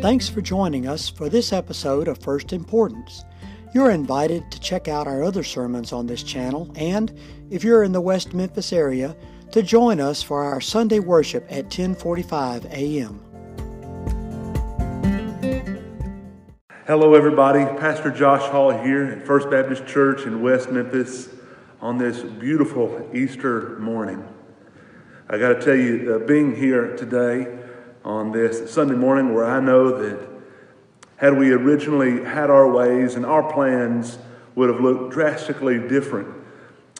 Thanks 0.00 0.30
for 0.30 0.40
joining 0.40 0.88
us 0.88 1.10
for 1.10 1.28
this 1.28 1.52
episode 1.52 2.08
of 2.08 2.16
First 2.16 2.54
Importance. 2.54 3.22
You're 3.74 3.90
invited 3.90 4.50
to 4.50 4.58
check 4.58 4.88
out 4.88 5.06
our 5.06 5.22
other 5.22 5.44
sermons 5.44 5.92
on 5.92 6.06
this 6.06 6.22
channel, 6.22 6.72
and 6.74 7.12
if 7.50 7.62
you're 7.62 7.82
in 7.82 7.92
the 7.92 8.00
West 8.00 8.32
Memphis 8.32 8.72
area, 8.72 9.14
to 9.52 9.62
join 9.62 10.00
us 10.00 10.22
for 10.22 10.42
our 10.42 10.58
Sunday 10.58 11.00
worship 11.00 11.44
at 11.50 11.68
10:45 11.68 12.64
a.m. 12.72 13.20
Hello, 16.86 17.12
everybody. 17.12 17.66
Pastor 17.78 18.10
Josh 18.10 18.48
Hall 18.50 18.70
here 18.70 19.04
at 19.04 19.26
First 19.26 19.50
Baptist 19.50 19.86
Church 19.86 20.22
in 20.22 20.40
West 20.40 20.70
Memphis 20.70 21.28
on 21.82 21.98
this 21.98 22.22
beautiful 22.22 23.06
Easter 23.12 23.78
morning. 23.78 24.26
I 25.28 25.36
got 25.36 25.48
to 25.48 25.60
tell 25.60 25.76
you, 25.76 26.14
uh, 26.14 26.26
being 26.26 26.56
here 26.56 26.96
today 26.96 27.59
on 28.04 28.32
this 28.32 28.72
Sunday 28.72 28.94
morning, 28.94 29.34
where 29.34 29.44
I 29.44 29.60
know 29.60 29.98
that 29.98 30.28
had 31.16 31.36
we 31.36 31.52
originally 31.52 32.24
had 32.24 32.50
our 32.50 32.70
ways 32.70 33.14
and 33.14 33.26
our 33.26 33.52
plans 33.52 34.18
would 34.54 34.70
have 34.70 34.80
looked 34.80 35.12
drastically 35.12 35.78
different. 35.78 36.28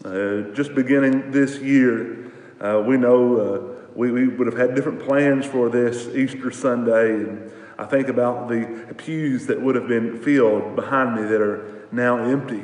Uh, 0.05 0.52
just 0.52 0.74
beginning 0.74 1.30
this 1.30 1.58
year, 1.58 2.30
uh, 2.60 2.82
we 2.86 2.96
know 2.96 3.36
uh, 3.36 3.80
we, 3.94 4.10
we 4.10 4.28
would 4.28 4.46
have 4.46 4.56
had 4.56 4.74
different 4.74 5.00
plans 5.00 5.46
for 5.46 5.68
this 5.68 6.08
Easter 6.14 6.50
Sunday. 6.50 7.14
And 7.14 7.50
I 7.78 7.86
think 7.86 8.08
about 8.08 8.48
the 8.48 8.94
pews 8.96 9.46
that 9.46 9.60
would 9.60 9.74
have 9.74 9.88
been 9.88 10.22
filled 10.22 10.77
behind 10.77 11.16
me 11.16 11.22
that 11.22 11.41
are 11.41 11.86
now 11.92 12.19
empty. 12.19 12.62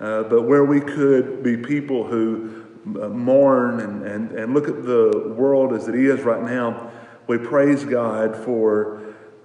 Uh, 0.00 0.24
but 0.24 0.42
where 0.42 0.64
we 0.64 0.80
could 0.80 1.42
be 1.42 1.56
people 1.56 2.04
who 2.04 2.64
uh, 2.86 3.08
mourn 3.08 3.80
and, 3.80 4.02
and, 4.02 4.32
and 4.32 4.52
look 4.54 4.68
at 4.68 4.84
the 4.84 5.34
world 5.36 5.72
as 5.72 5.88
it 5.88 5.94
is 5.94 6.20
right 6.20 6.42
now, 6.42 6.90
we 7.26 7.38
praise 7.38 7.84
God 7.84 8.36
for 8.36 9.00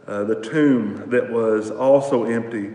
uh, 0.07 0.23
the 0.23 0.41
tomb 0.41 1.09
that 1.09 1.31
was 1.31 1.71
also 1.71 2.23
empty. 2.23 2.73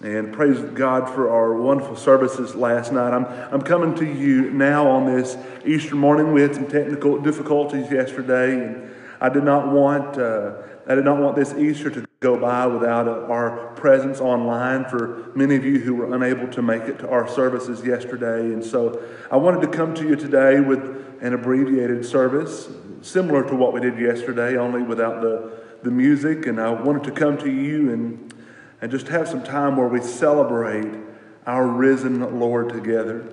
And 0.00 0.32
praise 0.32 0.60
God 0.60 1.10
for 1.12 1.28
our 1.28 1.54
wonderful 1.54 1.96
services 1.96 2.54
last 2.54 2.92
night. 2.92 3.12
I'm, 3.12 3.24
I'm 3.52 3.62
coming 3.62 3.96
to 3.96 4.06
you 4.06 4.50
now 4.50 4.86
on 4.88 5.06
this 5.06 5.36
Easter 5.66 5.96
morning. 5.96 6.32
We 6.32 6.40
had 6.40 6.54
some 6.54 6.68
technical 6.68 7.20
difficulties 7.20 7.90
yesterday, 7.90 8.64
and 8.64 8.94
I 9.20 9.28
did 9.28 9.42
not 9.42 9.72
want 9.72 10.16
uh, 10.16 10.62
I 10.86 10.94
did 10.94 11.04
not 11.04 11.18
want 11.18 11.36
this 11.36 11.52
Easter 11.52 11.90
to 11.90 12.06
go 12.20 12.38
by 12.38 12.66
without 12.66 13.06
uh, 13.06 13.26
our 13.28 13.72
presence 13.74 14.20
online 14.20 14.86
for 14.86 15.30
many 15.34 15.54
of 15.54 15.64
you 15.64 15.80
who 15.80 15.94
were 15.94 16.14
unable 16.14 16.48
to 16.48 16.62
make 16.62 16.82
it 16.82 16.98
to 17.00 17.08
our 17.10 17.28
services 17.28 17.84
yesterday. 17.84 18.40
And 18.54 18.64
so 18.64 19.02
I 19.30 19.36
wanted 19.36 19.60
to 19.62 19.68
come 19.68 19.94
to 19.96 20.08
you 20.08 20.16
today 20.16 20.60
with 20.60 20.80
an 21.20 21.34
abbreviated 21.34 22.06
service, 22.06 22.68
similar 23.02 23.46
to 23.48 23.54
what 23.54 23.72
we 23.72 23.80
did 23.80 23.98
yesterday, 23.98 24.56
only 24.56 24.82
without 24.82 25.20
the, 25.20 25.52
the 25.82 25.90
music. 25.90 26.46
And 26.46 26.60
I 26.60 26.70
wanted 26.70 27.04
to 27.04 27.12
come 27.12 27.38
to 27.38 27.50
you 27.50 27.92
and, 27.92 28.34
and 28.80 28.90
just 28.90 29.08
have 29.08 29.28
some 29.28 29.42
time 29.42 29.76
where 29.76 29.88
we 29.88 30.00
celebrate 30.00 30.92
our 31.46 31.66
risen 31.66 32.38
Lord 32.38 32.68
together. 32.70 33.32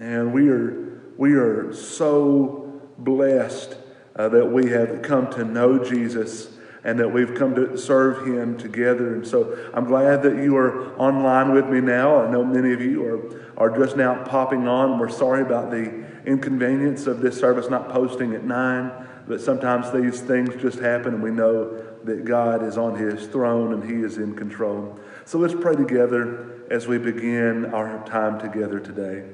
And 0.00 0.32
we 0.32 0.48
are, 0.48 1.00
we 1.16 1.34
are 1.34 1.72
so 1.72 2.80
blessed 2.98 3.76
uh, 4.14 4.28
that 4.30 4.46
we 4.46 4.70
have 4.70 5.02
come 5.02 5.30
to 5.32 5.44
know 5.44 5.82
Jesus 5.82 6.48
and 6.84 7.00
that 7.00 7.08
we've 7.08 7.34
come 7.34 7.54
to 7.56 7.76
serve 7.76 8.26
Him 8.26 8.56
together. 8.56 9.14
And 9.14 9.26
so 9.26 9.58
I'm 9.74 9.84
glad 9.84 10.22
that 10.22 10.36
you 10.36 10.56
are 10.56 10.96
online 10.96 11.52
with 11.52 11.66
me 11.66 11.80
now. 11.80 12.22
I 12.22 12.30
know 12.30 12.44
many 12.44 12.72
of 12.72 12.80
you 12.80 13.04
are, 13.04 13.70
are 13.70 13.76
just 13.76 13.96
now 13.96 14.22
popping 14.24 14.68
on. 14.68 14.98
We're 14.98 15.08
sorry 15.08 15.42
about 15.42 15.70
the 15.70 16.05
inconvenience 16.26 17.06
of 17.06 17.20
this 17.20 17.38
service 17.38 17.70
not 17.70 17.88
posting 17.88 18.34
at 18.34 18.44
9, 18.44 19.06
but 19.26 19.40
sometimes 19.40 19.90
these 19.92 20.20
things 20.20 20.60
just 20.60 20.78
happen, 20.78 21.14
and 21.14 21.22
we 21.22 21.30
know 21.30 21.82
that 22.04 22.24
God 22.24 22.62
is 22.62 22.76
on 22.76 22.96
His 22.96 23.26
throne 23.26 23.72
and 23.72 23.82
He 23.82 23.96
is 24.04 24.18
in 24.18 24.34
control. 24.34 24.98
So 25.24 25.38
let's 25.38 25.54
pray 25.54 25.74
together 25.74 26.62
as 26.70 26.86
we 26.86 26.98
begin 26.98 27.66
our 27.66 28.04
time 28.06 28.38
together 28.38 28.78
today. 28.78 29.24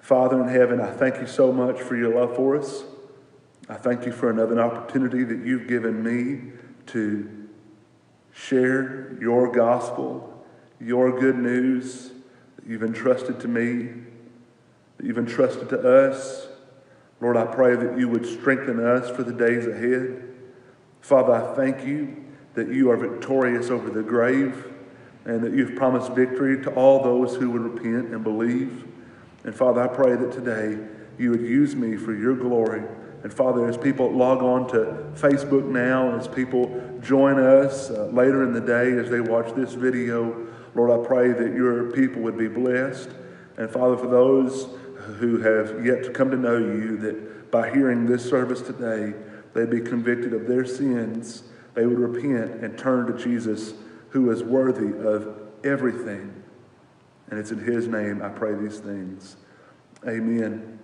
Father 0.00 0.42
in 0.42 0.48
heaven, 0.48 0.80
I 0.80 0.90
thank 0.90 1.20
you 1.20 1.26
so 1.26 1.52
much 1.52 1.80
for 1.80 1.96
your 1.96 2.14
love 2.14 2.34
for 2.34 2.56
us. 2.56 2.84
I 3.68 3.74
thank 3.74 4.04
you 4.04 4.12
for 4.12 4.30
another 4.30 4.60
opportunity 4.60 5.22
that 5.22 5.46
you've 5.46 5.68
given 5.68 6.02
me 6.02 6.52
to 6.86 7.48
share 8.32 9.16
your 9.20 9.52
gospel, 9.52 10.44
your 10.80 11.18
good 11.18 11.36
news 11.36 12.10
that 12.56 12.66
you've 12.66 12.82
entrusted 12.82 13.38
to 13.40 13.48
me, 13.48 14.01
that 15.02 15.08
you've 15.08 15.18
entrusted 15.18 15.68
to 15.68 16.06
us. 16.06 16.46
Lord, 17.20 17.36
I 17.36 17.44
pray 17.44 17.74
that 17.74 17.98
you 17.98 18.08
would 18.08 18.24
strengthen 18.24 18.84
us 18.84 19.10
for 19.10 19.24
the 19.24 19.32
days 19.32 19.66
ahead. 19.66 20.22
Father, 21.00 21.34
I 21.34 21.56
thank 21.56 21.84
you 21.84 22.24
that 22.54 22.68
you 22.68 22.90
are 22.90 22.96
victorious 22.96 23.68
over 23.68 23.90
the 23.90 24.02
grave 24.02 24.72
and 25.24 25.42
that 25.42 25.52
you've 25.52 25.74
promised 25.74 26.12
victory 26.12 26.62
to 26.62 26.70
all 26.74 27.02
those 27.02 27.34
who 27.34 27.50
would 27.50 27.62
repent 27.62 28.14
and 28.14 28.22
believe. 28.22 28.84
And 29.44 29.54
Father, 29.54 29.82
I 29.82 29.88
pray 29.88 30.14
that 30.14 30.32
today 30.32 30.78
you 31.18 31.30
would 31.30 31.40
use 31.40 31.74
me 31.74 31.96
for 31.96 32.14
your 32.14 32.36
glory. 32.36 32.82
And 33.24 33.32
Father, 33.32 33.68
as 33.68 33.76
people 33.76 34.10
log 34.10 34.42
on 34.42 34.68
to 34.68 35.04
Facebook 35.14 35.64
now, 35.64 36.16
as 36.16 36.28
people 36.28 36.80
join 37.02 37.40
us 37.40 37.90
uh, 37.90 38.06
later 38.06 38.44
in 38.44 38.52
the 38.52 38.60
day 38.60 38.92
as 38.92 39.10
they 39.10 39.20
watch 39.20 39.52
this 39.54 39.74
video, 39.74 40.46
Lord, 40.74 40.90
I 40.90 41.04
pray 41.04 41.32
that 41.32 41.54
your 41.54 41.90
people 41.90 42.22
would 42.22 42.38
be 42.38 42.48
blessed. 42.48 43.10
And 43.56 43.70
Father, 43.70 43.96
for 43.96 44.08
those 44.08 44.68
who 45.02 45.40
have 45.40 45.84
yet 45.84 46.04
to 46.04 46.10
come 46.10 46.30
to 46.30 46.36
know 46.36 46.58
you, 46.58 46.96
that 46.98 47.50
by 47.50 47.70
hearing 47.70 48.06
this 48.06 48.28
service 48.28 48.62
today, 48.62 49.14
they'd 49.54 49.70
be 49.70 49.80
convicted 49.80 50.32
of 50.32 50.46
their 50.46 50.64
sins, 50.64 51.44
they 51.74 51.86
would 51.86 51.98
repent 51.98 52.62
and 52.62 52.78
turn 52.78 53.06
to 53.06 53.22
Jesus, 53.22 53.74
who 54.10 54.30
is 54.30 54.42
worthy 54.42 54.96
of 55.06 55.36
everything. 55.64 56.42
And 57.30 57.38
it's 57.38 57.50
in 57.50 57.58
his 57.58 57.88
name 57.88 58.22
I 58.22 58.28
pray 58.28 58.54
these 58.54 58.78
things. 58.78 59.36
Amen. 60.06 60.78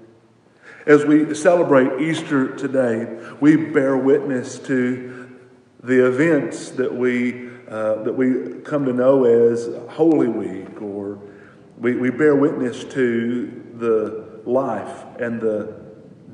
As 0.86 1.04
we 1.04 1.34
celebrate 1.34 2.00
Easter 2.00 2.54
today, 2.56 3.18
we 3.40 3.56
bear 3.56 3.96
witness 3.96 4.58
to 4.60 5.36
the 5.82 6.06
events 6.06 6.70
that 6.70 6.94
we, 6.94 7.50
uh, 7.68 8.02
that 8.02 8.14
we 8.14 8.60
come 8.62 8.86
to 8.86 8.92
know 8.92 9.24
as 9.24 9.68
Holy 9.90 10.28
Week, 10.28 10.80
or 10.80 11.20
we, 11.76 11.94
we 11.94 12.10
bear 12.10 12.34
witness 12.34 12.84
to 12.84 13.67
the 13.78 14.40
life 14.44 15.04
and 15.18 15.40
the 15.40 15.74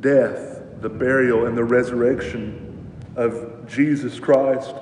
death, 0.00 0.62
the 0.81 0.88
burial, 0.88 1.47
and 1.47 1.56
the 1.56 1.65
resurrection 1.65 2.93
of 3.16 3.66
Jesus 3.66 4.19
Christ. 4.19 4.75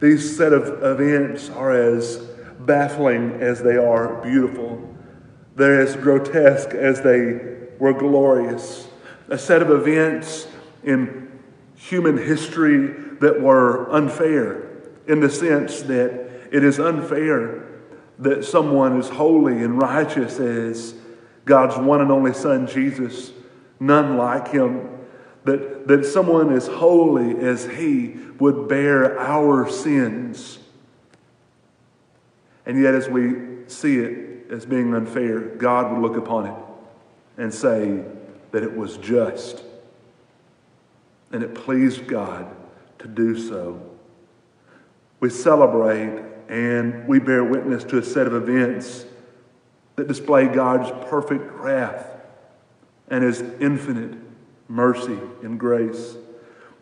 These 0.00 0.36
set 0.36 0.52
of 0.52 0.82
events 0.82 1.50
are 1.50 1.72
as 1.72 2.16
baffling 2.60 3.32
as 3.40 3.62
they 3.62 3.76
are 3.76 4.22
beautiful. 4.22 4.88
They're 5.56 5.80
as 5.80 5.96
grotesque 5.96 6.70
as 6.70 7.02
they 7.02 7.68
were 7.78 7.92
glorious. 7.92 8.88
A 9.28 9.38
set 9.38 9.62
of 9.62 9.70
events 9.70 10.46
in 10.82 11.30
human 11.74 12.16
history 12.16 12.94
that 13.20 13.40
were 13.40 13.90
unfair, 13.90 14.68
in 15.06 15.20
the 15.20 15.30
sense 15.30 15.82
that 15.82 16.28
it 16.52 16.64
is 16.64 16.78
unfair 16.78 17.66
that 18.18 18.44
someone 18.44 18.98
as 18.98 19.08
holy 19.08 19.62
and 19.62 19.80
righteous 19.80 20.38
as 20.38 20.94
God's 21.50 21.76
one 21.76 22.00
and 22.00 22.12
only 22.12 22.32
Son, 22.32 22.68
Jesus, 22.68 23.32
none 23.80 24.16
like 24.16 24.52
him, 24.52 24.88
that, 25.42 25.88
that 25.88 26.06
someone 26.06 26.52
as 26.52 26.68
holy 26.68 27.44
as 27.44 27.66
he 27.66 28.14
would 28.38 28.68
bear 28.68 29.18
our 29.18 29.68
sins. 29.68 30.60
And 32.64 32.80
yet, 32.80 32.94
as 32.94 33.08
we 33.08 33.64
see 33.66 33.96
it 33.96 34.48
as 34.52 34.64
being 34.64 34.94
unfair, 34.94 35.40
God 35.40 35.90
would 35.90 36.00
look 36.00 36.16
upon 36.16 36.46
it 36.46 36.54
and 37.36 37.52
say 37.52 38.04
that 38.52 38.62
it 38.62 38.76
was 38.76 38.96
just. 38.98 39.64
And 41.32 41.42
it 41.42 41.56
pleased 41.56 42.06
God 42.06 42.46
to 43.00 43.08
do 43.08 43.36
so. 43.36 43.82
We 45.18 45.30
celebrate 45.30 46.22
and 46.48 47.08
we 47.08 47.18
bear 47.18 47.42
witness 47.42 47.82
to 47.84 47.98
a 47.98 48.04
set 48.04 48.28
of 48.28 48.34
events 48.34 49.06
that 50.00 50.08
display 50.08 50.48
God's 50.48 50.90
perfect 51.10 51.44
wrath 51.52 52.06
and 53.08 53.22
His 53.22 53.42
infinite 53.60 54.18
mercy 54.66 55.18
and 55.42 55.60
grace. 55.60 56.16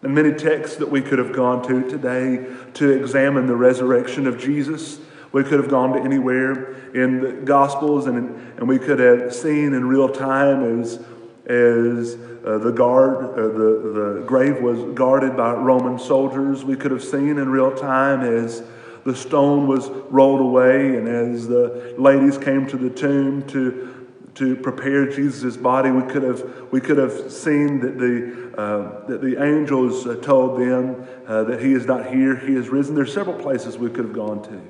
And 0.03 0.15
many 0.15 0.33
texts 0.33 0.77
that 0.77 0.89
we 0.89 1.03
could 1.03 1.19
have 1.19 1.33
gone 1.33 1.67
to 1.67 1.89
today 1.91 2.47
to 2.75 2.91
examine 2.91 3.47
the 3.47 3.57
resurrection 3.57 4.29
of 4.29 4.39
Jesus 4.39 5.01
we 5.33 5.45
could 5.45 5.61
have 5.61 5.69
gone 5.69 5.93
to 5.93 6.01
anywhere 6.01 6.73
in 6.95 7.21
the 7.21 7.33
Gospels 7.33 8.07
and, 8.07 8.35
and 8.57 8.69
we 8.69 8.79
could 8.79 8.99
have 8.99 9.35
seen 9.35 9.75
in 9.75 9.87
real 9.87 10.09
time 10.09 10.81
as, 10.81 11.03
as 11.45 12.15
uh, 12.45 12.59
the, 12.59 12.73
guard, 12.73 13.39
uh, 13.39 13.43
the, 13.49 14.21
the 14.21 14.25
grave 14.27 14.63
was 14.63 14.81
guarded 14.95 15.37
by 15.37 15.53
Roman 15.53 15.99
soldiers. 15.99 16.65
We 16.65 16.77
could 16.77 16.93
have 16.93 17.05
seen 17.05 17.39
in 17.39 17.51
real 17.51 17.77
time 17.77 18.23
as 18.23 18.63
the 19.09 19.17
stone 19.17 19.67
was 19.67 19.89
rolled 20.11 20.41
away 20.41 20.97
and 20.97 21.09
as 21.09 21.49
the 21.49 21.95
ladies 21.97 22.37
came 22.37 22.67
to 22.67 22.77
the 22.77 22.91
tomb 22.91 23.43
to, 23.49 24.07
to 24.35 24.55
prepare 24.57 25.11
Jesus' 25.11 25.57
body. 25.57 25.91
We 25.91 26.03
could 26.13 26.23
have, 26.23 26.69
we 26.71 26.83
could 26.83 26.99
have 26.99 27.33
seen 27.33 27.81
that 27.81 27.99
the, 27.99 28.61
uh, 28.61 29.07
that 29.07 29.23
the 29.23 29.43
angels 29.43 30.07
uh, 30.07 30.17
told 30.17 30.61
them 30.61 31.09
uh, 31.27 31.45
that 31.45 31.63
he 31.63 31.73
is 31.73 31.87
not 31.87 32.13
here, 32.13 32.37
he 32.37 32.55
is 32.55 32.69
risen. 32.69 32.95
There's 32.95 33.15
several 33.15 33.39
places 33.39 33.79
we 33.79 33.89
could 33.89 34.05
have 34.05 34.15
gone 34.15 34.43
to. 34.43 34.61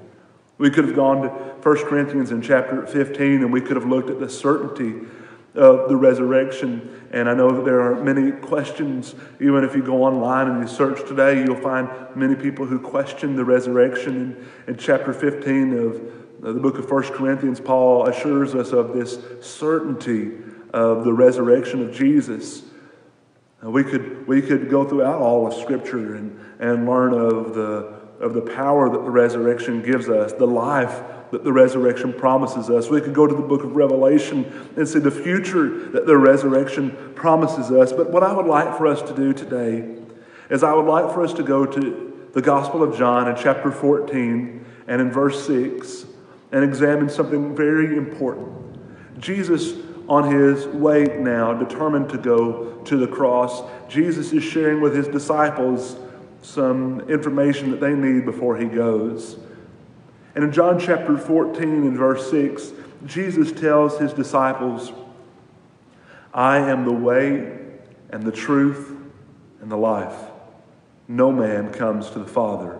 We 0.56 0.70
could 0.70 0.84
have 0.84 0.94
gone 0.94 1.22
to 1.22 1.28
1 1.28 1.76
Corinthians 1.86 2.30
in 2.30 2.40
chapter 2.40 2.86
15 2.86 3.42
and 3.42 3.52
we 3.52 3.60
could 3.60 3.76
have 3.76 3.86
looked 3.86 4.08
at 4.08 4.20
the 4.20 4.30
certainty 4.30 5.04
of 5.58 5.88
the 5.88 5.96
resurrection. 5.96 7.06
And 7.10 7.28
I 7.28 7.34
know 7.34 7.50
that 7.50 7.64
there 7.64 7.80
are 7.80 8.02
many 8.02 8.32
questions. 8.32 9.14
Even 9.40 9.64
if 9.64 9.74
you 9.74 9.82
go 9.82 10.04
online 10.04 10.48
and 10.48 10.60
you 10.62 10.68
search 10.68 11.06
today, 11.08 11.42
you'll 11.42 11.60
find 11.60 11.88
many 12.14 12.34
people 12.34 12.66
who 12.66 12.78
question 12.78 13.36
the 13.36 13.44
resurrection. 13.44 14.14
In, 14.66 14.74
in 14.74 14.78
chapter 14.78 15.12
15 15.12 15.78
of 15.78 16.12
the 16.40 16.60
book 16.60 16.78
of 16.78 16.90
1 16.90 17.02
Corinthians, 17.14 17.60
Paul 17.60 18.06
assures 18.06 18.54
us 18.54 18.72
of 18.72 18.94
this 18.94 19.18
certainty 19.40 20.32
of 20.72 21.04
the 21.04 21.12
resurrection 21.12 21.82
of 21.82 21.92
Jesus. 21.92 22.62
We 23.62 23.82
could, 23.82 24.26
we 24.28 24.40
could 24.40 24.70
go 24.70 24.88
throughout 24.88 25.20
all 25.20 25.46
of 25.46 25.54
Scripture 25.54 26.14
and, 26.14 26.38
and 26.60 26.86
learn 26.86 27.12
of 27.12 27.54
the, 27.54 27.98
of 28.20 28.34
the 28.34 28.42
power 28.42 28.88
that 28.88 29.02
the 29.02 29.10
resurrection 29.10 29.82
gives 29.82 30.08
us, 30.08 30.32
the 30.32 30.46
life 30.46 31.02
that 31.30 31.44
the 31.44 31.52
resurrection 31.52 32.12
promises 32.12 32.70
us. 32.70 32.88
We 32.88 33.00
could 33.00 33.14
go 33.14 33.26
to 33.26 33.34
the 33.34 33.42
book 33.42 33.64
of 33.64 33.76
Revelation 33.76 34.70
and 34.76 34.88
see 34.88 34.98
the 34.98 35.10
future 35.10 35.90
that 35.90 36.06
the 36.06 36.16
resurrection 36.16 37.12
promises 37.14 37.70
us. 37.70 37.92
But 37.92 38.10
what 38.10 38.22
I 38.22 38.32
would 38.32 38.46
like 38.46 38.76
for 38.76 38.86
us 38.86 39.02
to 39.02 39.14
do 39.14 39.32
today 39.32 39.96
is 40.50 40.62
I 40.62 40.72
would 40.72 40.86
like 40.86 41.12
for 41.12 41.22
us 41.22 41.32
to 41.34 41.42
go 41.42 41.66
to 41.66 42.28
the 42.32 42.42
Gospel 42.42 42.82
of 42.82 42.96
John 42.96 43.28
in 43.28 43.36
chapter 43.36 43.70
14 43.70 44.64
and 44.86 45.00
in 45.00 45.10
verse 45.10 45.46
6 45.46 46.06
and 46.52 46.64
examine 46.64 47.08
something 47.08 47.54
very 47.54 47.96
important. 47.96 49.20
Jesus, 49.20 49.74
on 50.08 50.32
his 50.32 50.66
way 50.66 51.04
now, 51.18 51.52
determined 51.52 52.08
to 52.10 52.18
go 52.18 52.80
to 52.84 52.96
the 52.96 53.06
cross, 53.06 53.62
Jesus 53.88 54.32
is 54.32 54.42
sharing 54.42 54.80
with 54.80 54.94
his 54.94 55.08
disciples 55.08 55.96
some 56.42 57.00
information 57.10 57.70
that 57.70 57.80
they 57.80 57.94
need 57.94 58.24
before 58.24 58.56
he 58.56 58.66
goes. 58.66 59.36
And 60.38 60.44
in 60.44 60.52
John 60.52 60.78
chapter 60.78 61.18
14 61.18 61.64
and 61.64 61.98
verse 61.98 62.30
6, 62.30 62.70
Jesus 63.06 63.50
tells 63.50 63.98
his 63.98 64.12
disciples, 64.12 64.92
I 66.32 66.58
am 66.58 66.84
the 66.84 66.92
way 66.92 67.58
and 68.10 68.22
the 68.22 68.30
truth 68.30 68.96
and 69.60 69.68
the 69.68 69.76
life. 69.76 70.14
No 71.08 71.32
man 71.32 71.72
comes 71.72 72.10
to 72.10 72.20
the 72.20 72.24
Father 72.28 72.78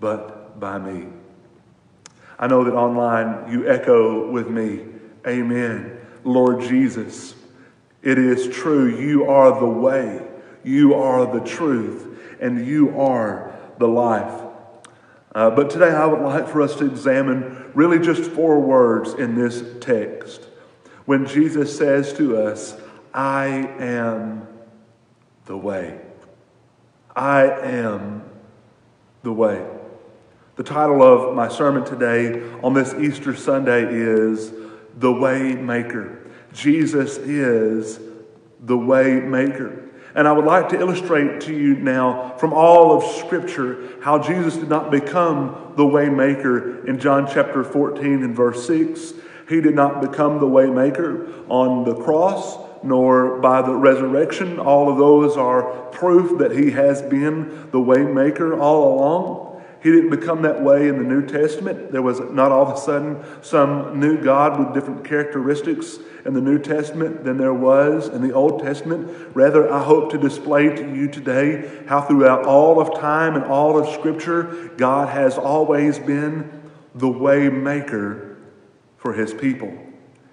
but 0.00 0.58
by 0.58 0.80
me. 0.80 1.06
I 2.40 2.48
know 2.48 2.64
that 2.64 2.74
online 2.74 3.52
you 3.52 3.70
echo 3.70 4.28
with 4.28 4.48
me, 4.48 4.80
Amen. 5.28 5.96
Lord 6.24 6.60
Jesus, 6.62 7.36
it 8.02 8.18
is 8.18 8.52
true. 8.52 8.98
You 8.98 9.26
are 9.26 9.60
the 9.60 9.64
way, 9.64 10.26
you 10.64 10.94
are 10.94 11.32
the 11.38 11.46
truth, 11.46 12.18
and 12.40 12.66
you 12.66 12.98
are 12.98 13.56
the 13.78 13.86
life. 13.86 14.53
Uh, 15.34 15.50
but 15.50 15.68
today 15.68 15.90
I 15.90 16.06
would 16.06 16.20
like 16.20 16.48
for 16.48 16.62
us 16.62 16.76
to 16.76 16.86
examine 16.86 17.72
really 17.74 17.98
just 17.98 18.30
four 18.30 18.60
words 18.60 19.14
in 19.14 19.34
this 19.34 19.64
text. 19.80 20.42
When 21.06 21.26
Jesus 21.26 21.76
says 21.76 22.12
to 22.14 22.36
us, 22.36 22.76
I 23.12 23.46
am 23.78 24.46
the 25.46 25.56
way. 25.56 26.00
I 27.16 27.46
am 27.46 28.22
the 29.22 29.32
way. 29.32 29.64
The 30.56 30.62
title 30.62 31.02
of 31.02 31.34
my 31.34 31.48
sermon 31.48 31.84
today 31.84 32.40
on 32.62 32.74
this 32.74 32.94
Easter 32.94 33.34
Sunday 33.34 33.86
is 33.90 34.52
The 34.98 35.12
Way 35.12 35.54
Maker. 35.54 36.30
Jesus 36.52 37.16
is 37.16 37.98
the 38.60 38.76
Way 38.78 39.14
Maker. 39.18 39.83
And 40.14 40.28
I 40.28 40.32
would 40.32 40.44
like 40.44 40.68
to 40.68 40.78
illustrate 40.78 41.40
to 41.42 41.52
you 41.52 41.74
now 41.74 42.36
from 42.38 42.52
all 42.52 42.96
of 42.96 43.16
Scripture 43.16 43.88
how 44.00 44.18
Jesus 44.18 44.56
did 44.56 44.68
not 44.68 44.90
become 44.90 45.72
the 45.76 45.82
waymaker 45.82 46.84
in 46.86 47.00
John 47.00 47.26
chapter 47.26 47.64
14 47.64 48.22
and 48.22 48.36
verse 48.36 48.64
6. 48.66 49.14
He 49.48 49.60
did 49.60 49.74
not 49.74 50.00
become 50.00 50.38
the 50.38 50.46
waymaker 50.46 51.44
on 51.48 51.84
the 51.84 51.96
cross 51.96 52.58
nor 52.84 53.40
by 53.40 53.62
the 53.62 53.74
resurrection. 53.74 54.60
All 54.60 54.90
of 54.90 54.98
those 54.98 55.36
are 55.36 55.86
proof 55.86 56.38
that 56.38 56.52
he 56.52 56.70
has 56.72 57.02
been 57.02 57.70
the 57.70 57.78
waymaker 57.78 58.58
all 58.60 58.94
along. 58.94 59.43
He 59.84 59.90
didn't 59.90 60.08
become 60.08 60.40
that 60.42 60.62
way 60.62 60.88
in 60.88 60.96
the 60.96 61.04
New 61.04 61.26
Testament. 61.26 61.92
There 61.92 62.00
was 62.00 62.18
not 62.18 62.50
all 62.50 62.66
of 62.66 62.74
a 62.74 62.80
sudden 62.80 63.22
some 63.42 64.00
new 64.00 64.16
God 64.16 64.58
with 64.58 64.72
different 64.72 65.04
characteristics 65.04 65.98
in 66.24 66.32
the 66.32 66.40
New 66.40 66.58
Testament 66.58 67.22
than 67.22 67.36
there 67.36 67.52
was 67.52 68.08
in 68.08 68.26
the 68.26 68.32
Old 68.32 68.62
Testament. 68.62 69.06
Rather, 69.34 69.70
I 69.70 69.84
hope 69.84 70.10
to 70.12 70.18
display 70.18 70.74
to 70.74 70.82
you 70.82 71.06
today 71.08 71.84
how 71.86 72.00
throughout 72.00 72.46
all 72.46 72.80
of 72.80 72.98
time 72.98 73.36
and 73.36 73.44
all 73.44 73.78
of 73.78 73.86
Scripture, 73.92 74.70
God 74.78 75.10
has 75.10 75.36
always 75.36 75.98
been 75.98 76.70
the 76.94 77.10
way 77.10 77.50
maker 77.50 78.38
for 78.96 79.12
his 79.12 79.34
people. 79.34 79.76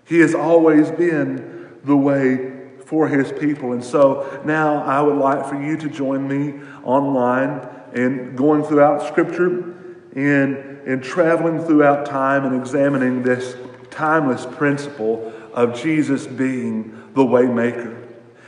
He 0.05 0.19
has 0.19 0.33
always 0.33 0.91
been 0.91 1.77
the 1.83 1.97
way 1.97 2.53
for 2.85 3.09
his 3.09 3.33
people. 3.33 3.73
And 3.73 3.83
so 3.83 4.41
now 4.45 4.81
I 4.83 5.01
would 5.01 5.17
like 5.17 5.45
for 5.45 5.61
you 5.61 5.75
to 5.75 5.89
join 5.89 6.25
me 6.25 6.65
online 6.85 7.67
and 7.93 8.37
going 8.37 8.63
throughout 8.63 9.07
Scripture 9.07 9.75
and, 10.15 10.55
and 10.85 11.03
traveling 11.03 11.59
throughout 11.59 12.05
time 12.05 12.45
and 12.45 12.59
examining 12.59 13.23
this 13.23 13.55
timeless 13.89 14.45
principle 14.45 15.31
of 15.53 15.79
Jesus 15.79 16.27
being 16.27 17.11
the 17.13 17.23
waymaker. 17.23 17.97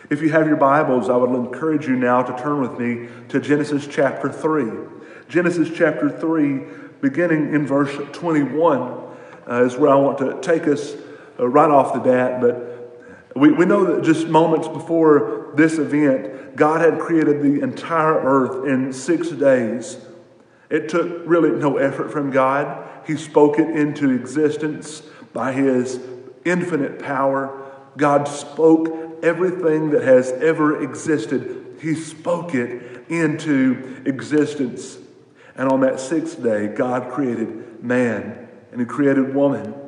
If 0.09 0.21
you 0.21 0.29
have 0.31 0.47
your 0.47 0.57
Bibles, 0.57 1.09
I 1.09 1.15
would 1.15 1.31
encourage 1.31 1.87
you 1.87 1.95
now 1.95 2.23
to 2.23 2.41
turn 2.41 2.61
with 2.61 2.79
me 2.79 3.09
to 3.29 3.39
Genesis 3.39 3.87
chapter 3.87 4.31
3. 4.31 4.71
Genesis 5.27 5.69
chapter 5.75 6.09
3, 6.09 6.61
beginning 7.01 7.53
in 7.53 7.65
verse 7.65 7.95
21, 8.11 8.81
uh, 9.49 9.63
is 9.65 9.75
where 9.75 9.91
I 9.91 9.95
want 9.95 10.17
to 10.19 10.39
take 10.41 10.67
us 10.67 10.93
uh, 11.39 11.47
right 11.47 11.69
off 11.69 11.93
the 11.93 11.99
bat. 11.99 12.41
But 12.41 12.72
we, 13.35 13.51
we 13.51 13.65
know 13.65 13.85
that 13.85 14.03
just 14.03 14.27
moments 14.27 14.67
before 14.67 15.51
this 15.55 15.77
event, 15.77 16.55
God 16.55 16.81
had 16.81 16.99
created 16.99 17.41
the 17.41 17.61
entire 17.61 18.19
earth 18.19 18.67
in 18.67 18.93
six 18.93 19.29
days. 19.29 19.97
It 20.69 20.89
took 20.89 21.23
really 21.25 21.51
no 21.51 21.77
effort 21.77 22.11
from 22.11 22.31
God. 22.31 22.89
He 23.05 23.17
spoke 23.17 23.59
it 23.59 23.69
into 23.69 24.11
existence 24.11 25.01
by 25.33 25.51
His 25.51 25.99
infinite 26.45 26.99
power. 26.99 27.71
God 27.97 28.27
spoke 28.27 29.23
everything 29.23 29.91
that 29.91 30.03
has 30.03 30.31
ever 30.31 30.81
existed, 30.81 31.77
He 31.81 31.95
spoke 31.95 32.53
it 32.53 33.05
into 33.09 34.01
existence. 34.05 34.97
And 35.55 35.71
on 35.71 35.81
that 35.81 35.99
sixth 35.99 36.41
day, 36.41 36.67
God 36.67 37.11
created 37.11 37.83
man 37.83 38.47
and 38.71 38.79
He 38.79 38.85
created 38.85 39.33
woman. 39.35 39.82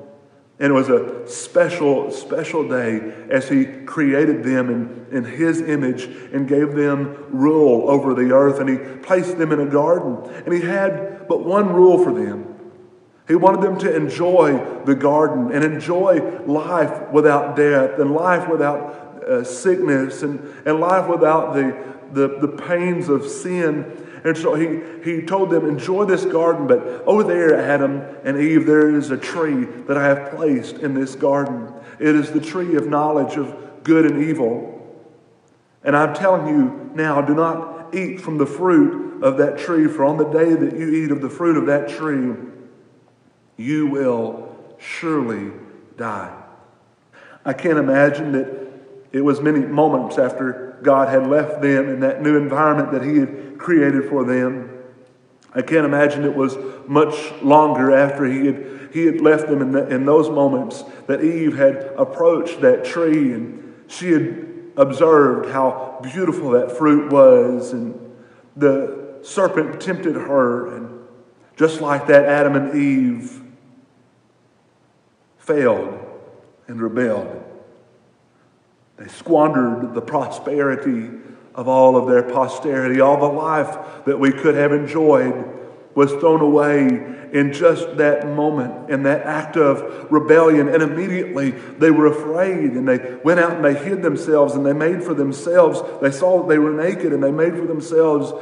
And 0.58 0.72
it 0.72 0.74
was 0.74 0.90
a 0.90 1.28
special, 1.28 2.12
special 2.12 2.68
day 2.68 3.14
as 3.30 3.50
he 3.50 3.66
created 3.66 4.44
them 4.44 4.70
in, 4.70 5.08
in 5.12 5.26
his 5.26 5.62
image 5.62 6.04
and 6.34 6.48
gave 6.48 6.76
them 6.76 7.26
rule 7.30 7.90
over 7.90 8.14
the 8.14 8.34
earth. 8.34 8.60
And 8.60 8.70
he 8.70 8.78
placed 8.78 9.38
them 9.38 9.52
in 9.52 9.60
a 9.60 9.66
garden. 9.66 10.18
And 10.46 10.54
he 10.54 10.62
had 10.62 11.28
but 11.28 11.44
one 11.44 11.74
rule 11.74 12.02
for 12.02 12.14
them. 12.14 12.56
He 13.28 13.36
wanted 13.36 13.62
them 13.62 13.78
to 13.80 13.96
enjoy 13.96 14.84
the 14.86 14.96
garden 14.96 15.52
and 15.52 15.64
enjoy 15.64 16.20
life 16.46 17.12
without 17.12 17.56
death 17.56 18.00
and 18.00 18.12
life 18.12 18.48
without 18.48 19.24
uh, 19.28 19.44
sickness 19.44 20.22
and, 20.22 20.40
and 20.66 20.80
life 20.80 21.10
without 21.10 21.54
the, 21.54 21.76
the, 22.14 22.40
the 22.40 22.48
pains 22.48 23.10
of 23.10 23.26
sin 23.26 24.05
and 24.26 24.36
so 24.36 24.56
he, 24.56 24.82
he 25.04 25.22
told 25.22 25.52
them, 25.52 25.70
Enjoy 25.70 26.04
this 26.04 26.26
garden, 26.26 26.66
but 26.66 26.80
over 27.06 27.24
there, 27.24 27.56
Adam 27.56 28.02
and 28.24 28.40
Eve, 28.40 28.66
there 28.66 28.90
is 28.90 29.12
a 29.12 29.18
tree 29.18 29.66
that 29.88 29.98
I 29.98 30.06
have 30.06 30.36
placed 30.36 30.78
in 30.78 30.96
this 30.96 31.14
garden. 31.14 31.72
It 32.00 32.16
is 32.16 32.32
the 32.32 32.42
tree 32.42 32.76
of 32.76 32.88
knowledge 32.88 33.38
of 33.38 33.84
good 33.84 34.04
and 34.04 34.24
evil. 34.24 34.72
And 35.84 35.96
I'm 35.96 36.16
telling 36.16 36.48
you 36.48 36.90
now, 36.96 37.22
do 37.22 37.36
not 37.36 37.94
eat 37.94 38.20
from 38.20 38.40
the 38.40 38.48
fruit 38.48 39.22
of 39.22 39.38
that 39.38 39.60
tree, 39.60 39.88
for 39.88 40.04
on 40.04 40.18
the 40.18 40.26
day 40.26 40.56
that 40.56 40.76
you 40.76 40.90
eat 40.90 41.12
of 41.12 41.22
the 41.22 41.30
fruit 41.30 41.56
of 41.56 41.68
that 41.68 41.88
tree, 41.88 42.34
you 43.58 43.86
will 43.86 44.58
surely 44.80 45.52
die. 45.98 46.36
I 47.46 47.54
can't 47.54 47.78
imagine 47.78 48.32
that 48.32 48.72
it 49.12 49.22
was 49.22 49.40
many 49.40 49.60
moments 49.60 50.18
after 50.18 50.65
God 50.84 51.10
had 51.10 51.28
left 51.28 51.62
them 51.62 51.90
in 51.90 52.00
that 52.02 52.22
new 52.22 52.38
environment 52.38 52.92
that 52.92 53.04
He 53.04 53.18
had 53.18 53.58
created 53.58 54.10
for 54.10 54.24
them. 54.24 54.76
I 55.54 55.62
can't 55.62 55.86
imagine 55.86 56.24
it 56.26 56.36
was 56.36 56.58
much 56.86 57.32
longer 57.42 57.96
after 57.96 58.26
he 58.26 58.46
had, 58.46 58.90
he 58.94 59.06
had 59.06 59.22
left 59.22 59.48
them 59.48 59.62
in, 59.62 59.72
the, 59.72 59.88
in 59.88 60.06
those 60.06 60.30
moments 60.30 60.84
that 61.08 61.24
Eve 61.24 61.56
had 61.56 61.94
approached 61.98 62.60
that 62.62 62.84
tree 62.84 63.32
and 63.32 63.74
she 63.88 64.12
had 64.12 64.46
observed 64.76 65.50
how 65.50 66.00
beautiful 66.04 66.52
that 66.52 66.72
fruit 66.72 67.12
was 67.12 67.72
and 67.72 67.98
the 68.58 69.20
serpent 69.24 69.80
tempted 69.82 70.16
her 70.16 70.76
and 70.76 71.08
just 71.56 71.80
like 71.80 72.08
that 72.08 72.26
Adam 72.26 72.56
and 72.56 72.76
Eve 72.76 73.42
failed 75.38 75.98
and 76.68 76.82
rebelled. 76.82 77.44
They 78.98 79.08
squandered 79.08 79.94
the 79.94 80.02
prosperity 80.02 81.10
of 81.54 81.68
all 81.68 81.96
of 81.96 82.08
their 82.08 82.24
posterity. 82.24 83.02
All 83.02 83.20
the 83.20 83.34
life 83.34 84.06
that 84.06 84.20
we 84.20 84.32
could 84.32 84.56
have 84.56 84.72
enjoyed 84.72 85.52
was 85.96 86.12
thrown 86.12 86.42
away 86.42 87.14
in 87.32 87.52
just 87.52 87.98
that 87.98 88.28
moment, 88.28 88.90
in 88.90 89.04
that 89.04 89.26
act 89.26 89.58
of 89.58 90.12
rebellion. 90.12 90.70
And 90.70 90.82
immediately 90.82 91.52
they 91.52 91.92
were 91.92 92.08
afraid 92.08 92.72
and 92.72 92.88
they 92.88 93.18
went 93.24 93.40
out 93.40 93.54
and 93.54 93.66
they 93.66 93.76
hid 93.76 94.02
themselves 94.02 94.56
and 94.56 94.66
they 94.66 94.74
made 94.74 95.04
for 95.04 95.14
themselves, 95.14 95.82
they 96.02 96.12
saw 96.12 96.42
that 96.42 96.50
they 96.50 96.60
were 96.60 96.72
naked 96.72 97.14
and 97.14 97.24
they 97.24 97.32
made 97.32 97.54
for 97.56 97.66
themselves 97.66 98.34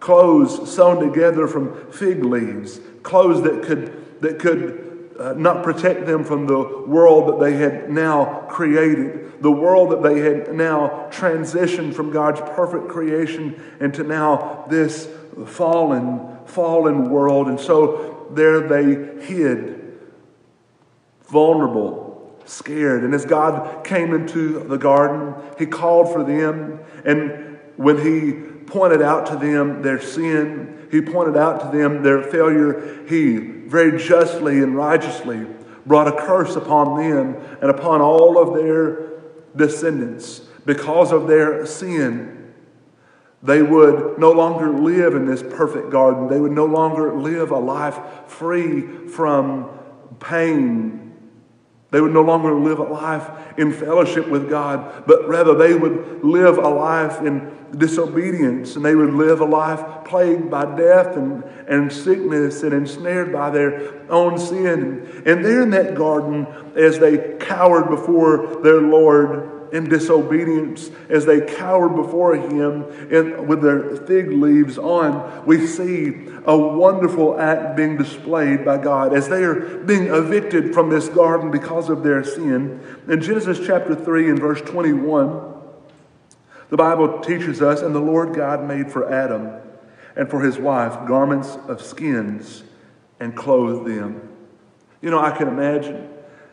clothes 0.00 0.72
sewn 0.72 1.00
together 1.00 1.48
from 1.48 1.90
fig 1.90 2.24
leaves, 2.24 2.80
clothes 3.02 3.42
that 3.42 3.62
could, 3.64 4.20
that 4.20 4.38
could 4.38 4.95
uh, 5.18 5.34
not 5.36 5.62
protect 5.62 6.06
them 6.06 6.24
from 6.24 6.46
the 6.46 6.84
world 6.86 7.28
that 7.28 7.40
they 7.40 7.56
had 7.56 7.90
now 7.90 8.46
created, 8.48 9.42
the 9.42 9.50
world 9.50 9.90
that 9.90 10.02
they 10.02 10.20
had 10.20 10.54
now 10.54 11.08
transitioned 11.10 11.94
from 11.94 12.10
God's 12.10 12.40
perfect 12.40 12.88
creation 12.88 13.60
into 13.80 14.02
now 14.02 14.64
this 14.68 15.08
fallen, 15.46 16.38
fallen 16.46 17.10
world. 17.10 17.48
And 17.48 17.58
so 17.60 18.28
there 18.30 18.60
they 18.60 19.24
hid, 19.24 19.98
vulnerable, 21.28 22.38
scared. 22.44 23.04
And 23.04 23.14
as 23.14 23.24
God 23.24 23.84
came 23.84 24.14
into 24.14 24.60
the 24.60 24.78
garden, 24.78 25.34
He 25.58 25.66
called 25.66 26.12
for 26.12 26.24
them. 26.24 26.80
And 27.04 27.58
when 27.76 27.98
He 27.98 28.55
pointed 28.66 29.02
out 29.02 29.26
to 29.26 29.36
them 29.36 29.82
their 29.82 30.00
sin, 30.00 30.88
He 30.90 31.00
pointed 31.00 31.36
out 31.36 31.60
to 31.60 31.76
them 31.76 32.02
their 32.02 32.22
failure, 32.22 33.04
He 33.08 33.36
very 33.38 33.98
justly 33.98 34.62
and 34.62 34.76
righteously 34.76 35.46
brought 35.86 36.08
a 36.08 36.12
curse 36.12 36.56
upon 36.56 36.98
them 36.98 37.36
and 37.60 37.70
upon 37.70 38.00
all 38.00 38.38
of 38.38 38.54
their 38.54 39.20
descendants 39.54 40.40
because 40.64 41.12
of 41.12 41.28
their 41.28 41.64
sin. 41.64 42.52
They 43.42 43.62
would 43.62 44.18
no 44.18 44.32
longer 44.32 44.70
live 44.70 45.14
in 45.14 45.26
this 45.26 45.42
perfect 45.42 45.90
garden. 45.90 46.28
They 46.28 46.40
would 46.40 46.52
no 46.52 46.66
longer 46.66 47.14
live 47.14 47.52
a 47.52 47.58
life 47.58 47.98
free 48.26 49.06
from 49.08 49.70
pain. 50.18 51.05
They 51.90 52.00
would 52.00 52.12
no 52.12 52.22
longer 52.22 52.52
live 52.52 52.78
a 52.80 52.84
life 52.84 53.30
in 53.56 53.72
fellowship 53.72 54.28
with 54.28 54.50
God, 54.50 55.04
but 55.06 55.28
rather 55.28 55.54
they 55.54 55.74
would 55.74 56.24
live 56.24 56.58
a 56.58 56.68
life 56.68 57.20
in 57.22 57.52
disobedience, 57.76 58.76
and 58.76 58.84
they 58.84 58.94
would 58.94 59.14
live 59.14 59.40
a 59.40 59.44
life 59.44 60.04
plagued 60.04 60.50
by 60.50 60.76
death 60.76 61.16
and, 61.16 61.44
and 61.68 61.92
sickness 61.92 62.62
and 62.62 62.72
ensnared 62.72 63.32
by 63.32 63.50
their 63.50 64.10
own 64.10 64.38
sin. 64.38 65.22
And 65.26 65.44
there 65.44 65.62
in 65.62 65.70
that 65.70 65.94
garden, 65.94 66.46
as 66.74 66.98
they 66.98 67.36
cowered 67.38 67.88
before 67.88 68.60
their 68.62 68.80
Lord 68.80 69.55
in 69.72 69.88
disobedience, 69.88 70.90
as 71.08 71.26
they 71.26 71.40
cowered 71.40 71.96
before 71.96 72.34
Him 72.36 72.84
in, 73.10 73.46
with 73.46 73.62
their 73.62 73.96
fig 73.96 74.30
leaves 74.30 74.78
on, 74.78 75.44
we 75.46 75.66
see 75.66 76.28
a 76.44 76.56
wonderful 76.56 77.38
act 77.40 77.76
being 77.76 77.96
displayed 77.96 78.64
by 78.64 78.78
God 78.78 79.12
as 79.12 79.28
they 79.28 79.42
are 79.42 79.78
being 79.78 80.06
evicted 80.06 80.72
from 80.72 80.90
this 80.90 81.08
garden 81.08 81.50
because 81.50 81.88
of 81.88 82.02
their 82.02 82.22
sin. 82.22 82.80
In 83.08 83.20
Genesis 83.20 83.60
chapter 83.66 83.94
3 83.94 84.30
and 84.30 84.38
verse 84.38 84.60
21, 84.62 85.54
the 86.68 86.76
Bible 86.76 87.20
teaches 87.20 87.62
us, 87.62 87.82
and 87.82 87.94
the 87.94 88.00
Lord 88.00 88.34
God 88.34 88.64
made 88.64 88.90
for 88.90 89.12
Adam 89.12 89.50
and 90.16 90.28
for 90.28 90.40
his 90.40 90.58
wife 90.58 91.06
garments 91.06 91.56
of 91.68 91.82
skins 91.82 92.64
and 93.20 93.36
clothed 93.36 93.88
them. 93.88 94.28
You 95.00 95.10
know, 95.10 95.20
I 95.20 95.30
can 95.30 95.48
imagine 95.48 96.08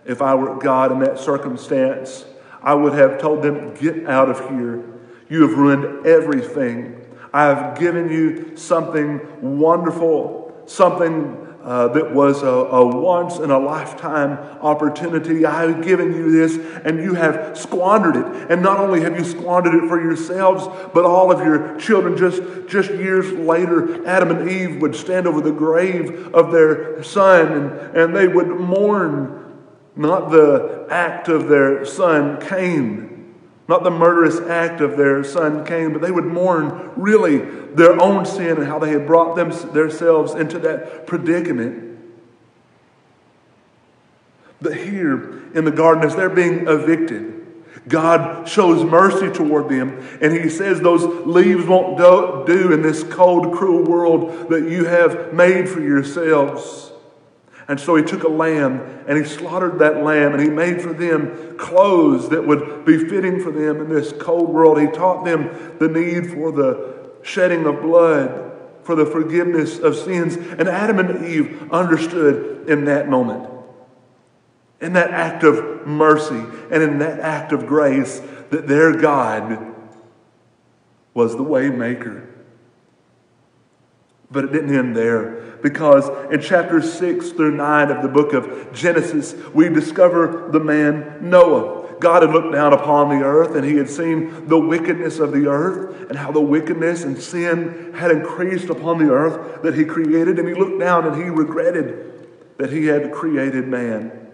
if 0.06 0.22
I 0.22 0.36
were 0.36 0.58
God 0.58 0.92
in 0.92 1.00
that 1.00 1.18
circumstance, 1.18 2.26
I 2.64 2.74
would 2.74 2.94
have 2.94 3.20
told 3.20 3.44
them, 3.44 3.74
Get 3.76 4.08
out 4.08 4.30
of 4.30 4.40
here. 4.50 4.84
You 5.30 5.48
have 5.48 5.58
ruined 5.58 6.06
everything. 6.06 7.06
I 7.34 7.46
have 7.46 7.78
given 7.78 8.10
you 8.10 8.56
something 8.56 9.20
wonderful, 9.42 10.64
something 10.66 11.44
uh, 11.64 11.88
that 11.88 12.14
was 12.14 12.44
a, 12.44 12.48
a, 12.48 12.86
once 12.86 13.38
in 13.38 13.50
a 13.50 13.58
lifetime 13.58 14.34
opportunity. 14.62 15.46
I 15.46 15.62
have 15.66 15.84
given 15.84 16.14
you 16.14 16.30
this, 16.30 16.58
and 16.84 17.00
you 17.02 17.14
have 17.14 17.58
squandered 17.58 18.18
it. 18.18 18.52
And 18.52 18.62
not 18.62 18.80
only 18.80 19.02
have 19.02 19.18
you 19.18 19.24
squandered 19.24 19.74
it 19.82 19.88
for 19.88 20.02
yourselves, 20.02 20.68
but 20.94 21.06
all 21.06 21.32
of 21.32 21.40
your 21.40 21.78
children. 21.80 22.18
Just, 22.18 22.42
just 22.68 22.92
years 22.92 23.32
later, 23.32 24.06
Adam 24.06 24.32
and 24.32 24.50
Eve 24.50 24.82
would 24.82 24.94
stand 24.94 25.26
over 25.26 25.40
the 25.40 25.54
grave 25.54 26.36
of 26.36 26.52
their 26.52 27.02
son, 27.02 27.54
and, 27.54 27.98
and 27.98 28.16
they 28.16 28.28
would 28.28 28.48
mourn 28.48 29.43
not 29.96 30.32
the 30.32 30.88
act 30.90 31.28
of 31.28 31.48
their 31.48 31.86
son 31.86 32.40
Cain 32.42 33.14
not 33.68 33.84
the 33.84 33.92
murderous 33.92 34.40
act 34.40 34.82
of 34.82 34.98
their 34.98 35.24
son 35.24 35.66
Cain, 35.66 35.94
but 35.94 36.02
they 36.02 36.12
would 36.12 36.26
mourn 36.26 36.92
really 36.96 37.38
their 37.74 38.00
own 38.02 38.26
sin 38.26 38.58
and 38.58 38.68
how 38.68 38.78
they 38.78 38.92
had 38.92 39.08
brought 39.08 39.36
them, 39.36 39.52
themselves 39.74 40.34
into 40.34 40.60
that 40.60 41.08
predicament. 41.08 42.00
But 44.62 44.78
here 44.78 45.42
in 45.54 45.66
the 45.66 45.72
garden, 45.72 46.04
as 46.04 46.16
they're 46.16 46.30
being 46.30 46.68
evicted, 46.68 47.42
God 47.88 48.48
shows 48.48 48.84
mercy 48.84 49.30
toward 49.30 49.70
them, 49.70 50.08
and 50.22 50.34
He 50.34 50.50
says 50.50 50.80
those 50.80 51.04
leaves 51.26 51.66
won't 51.66 51.98
do, 51.98 52.44
do 52.46 52.72
in 52.74 52.82
this 52.82 53.04
cold, 53.04 53.54
cruel 53.54 53.84
world 53.84 54.50
that 54.50 54.70
you 54.70 54.86
have 54.86 55.34
made 55.34 55.68
for 55.68 55.82
yourselves. 55.82 56.93
And 57.68 57.80
so 57.80 57.96
he 57.96 58.04
took 58.04 58.24
a 58.24 58.30
lamb 58.30 58.82
and 59.08 59.18
he 59.18 59.24
slaughtered 59.24 59.80
that 59.80 60.04
lamb 60.04 60.34
and 60.34 60.42
he 60.42 60.50
made 60.50 60.82
for 60.82 60.94
them 60.94 61.58
clothes 61.58 62.30
that 62.30 62.46
would 62.46 62.86
be 62.86 62.98
fitting 62.98 63.42
for 63.42 63.52
them 63.52 63.80
in 63.80 63.90
this 63.90 64.12
cold 64.14 64.50
world. 64.50 64.80
He 64.80 64.88
taught 64.88 65.24
them 65.24 65.78
the 65.80 65.88
need 65.88 66.32
for 66.32 66.52
the 66.52 67.10
shedding 67.24 67.66
of 67.66 67.82
blood, 67.82 68.52
for 68.84 68.96
the 68.96 69.06
forgiveness 69.06 69.80
of 69.80 69.96
sins. 69.96 70.36
And 70.36 70.68
Adam 70.68 71.00
and 71.00 71.26
Eve 71.26 71.72
understood 71.72 72.70
in 72.70 72.86
that 72.86 73.08
moment, 73.08 73.50
in 74.82 74.94
that 74.94 75.12
act 75.12 75.44
of 75.44 75.88
mercy 75.88 76.44
and 76.70 76.84
in 76.84 77.00
that 77.00 77.20
act 77.22 77.54
of 77.54 77.66
grace, 77.66 78.22
that 78.50 78.68
their 78.68 78.94
God 78.94 79.74
was 81.14 81.36
the 81.36 81.44
way 81.44 81.70
maker. 81.70 82.33
But 84.34 84.46
it 84.46 84.52
didn't 84.52 84.76
end 84.76 84.96
there 84.98 85.58
because 85.62 86.10
in 86.34 86.42
chapters 86.42 86.92
6 86.92 87.32
through 87.32 87.56
9 87.56 87.92
of 87.92 88.02
the 88.02 88.10
book 88.10 88.34
of 88.34 88.74
Genesis, 88.74 89.36
we 89.54 89.70
discover 89.70 90.50
the 90.52 90.60
man 90.60 91.20
Noah. 91.22 91.96
God 92.00 92.24
had 92.24 92.32
looked 92.32 92.52
down 92.52 92.74
upon 92.74 93.10
the 93.10 93.24
earth 93.24 93.56
and 93.56 93.64
he 93.64 93.78
had 93.78 93.88
seen 93.88 94.48
the 94.48 94.60
wickedness 94.60 95.20
of 95.20 95.32
the 95.32 95.48
earth 95.48 96.10
and 96.10 96.18
how 96.18 96.32
the 96.32 96.42
wickedness 96.42 97.04
and 97.04 97.22
sin 97.22 97.94
had 97.94 98.10
increased 98.10 98.70
upon 98.70 98.98
the 98.98 99.14
earth 99.14 99.62
that 99.62 99.76
he 99.76 99.86
created. 99.86 100.40
And 100.40 100.48
he 100.48 100.56
looked 100.56 100.80
down 100.80 101.06
and 101.06 101.16
he 101.16 101.30
regretted 101.30 102.28
that 102.58 102.72
he 102.72 102.88
had 102.88 103.12
created 103.12 103.68
man. 103.68 104.32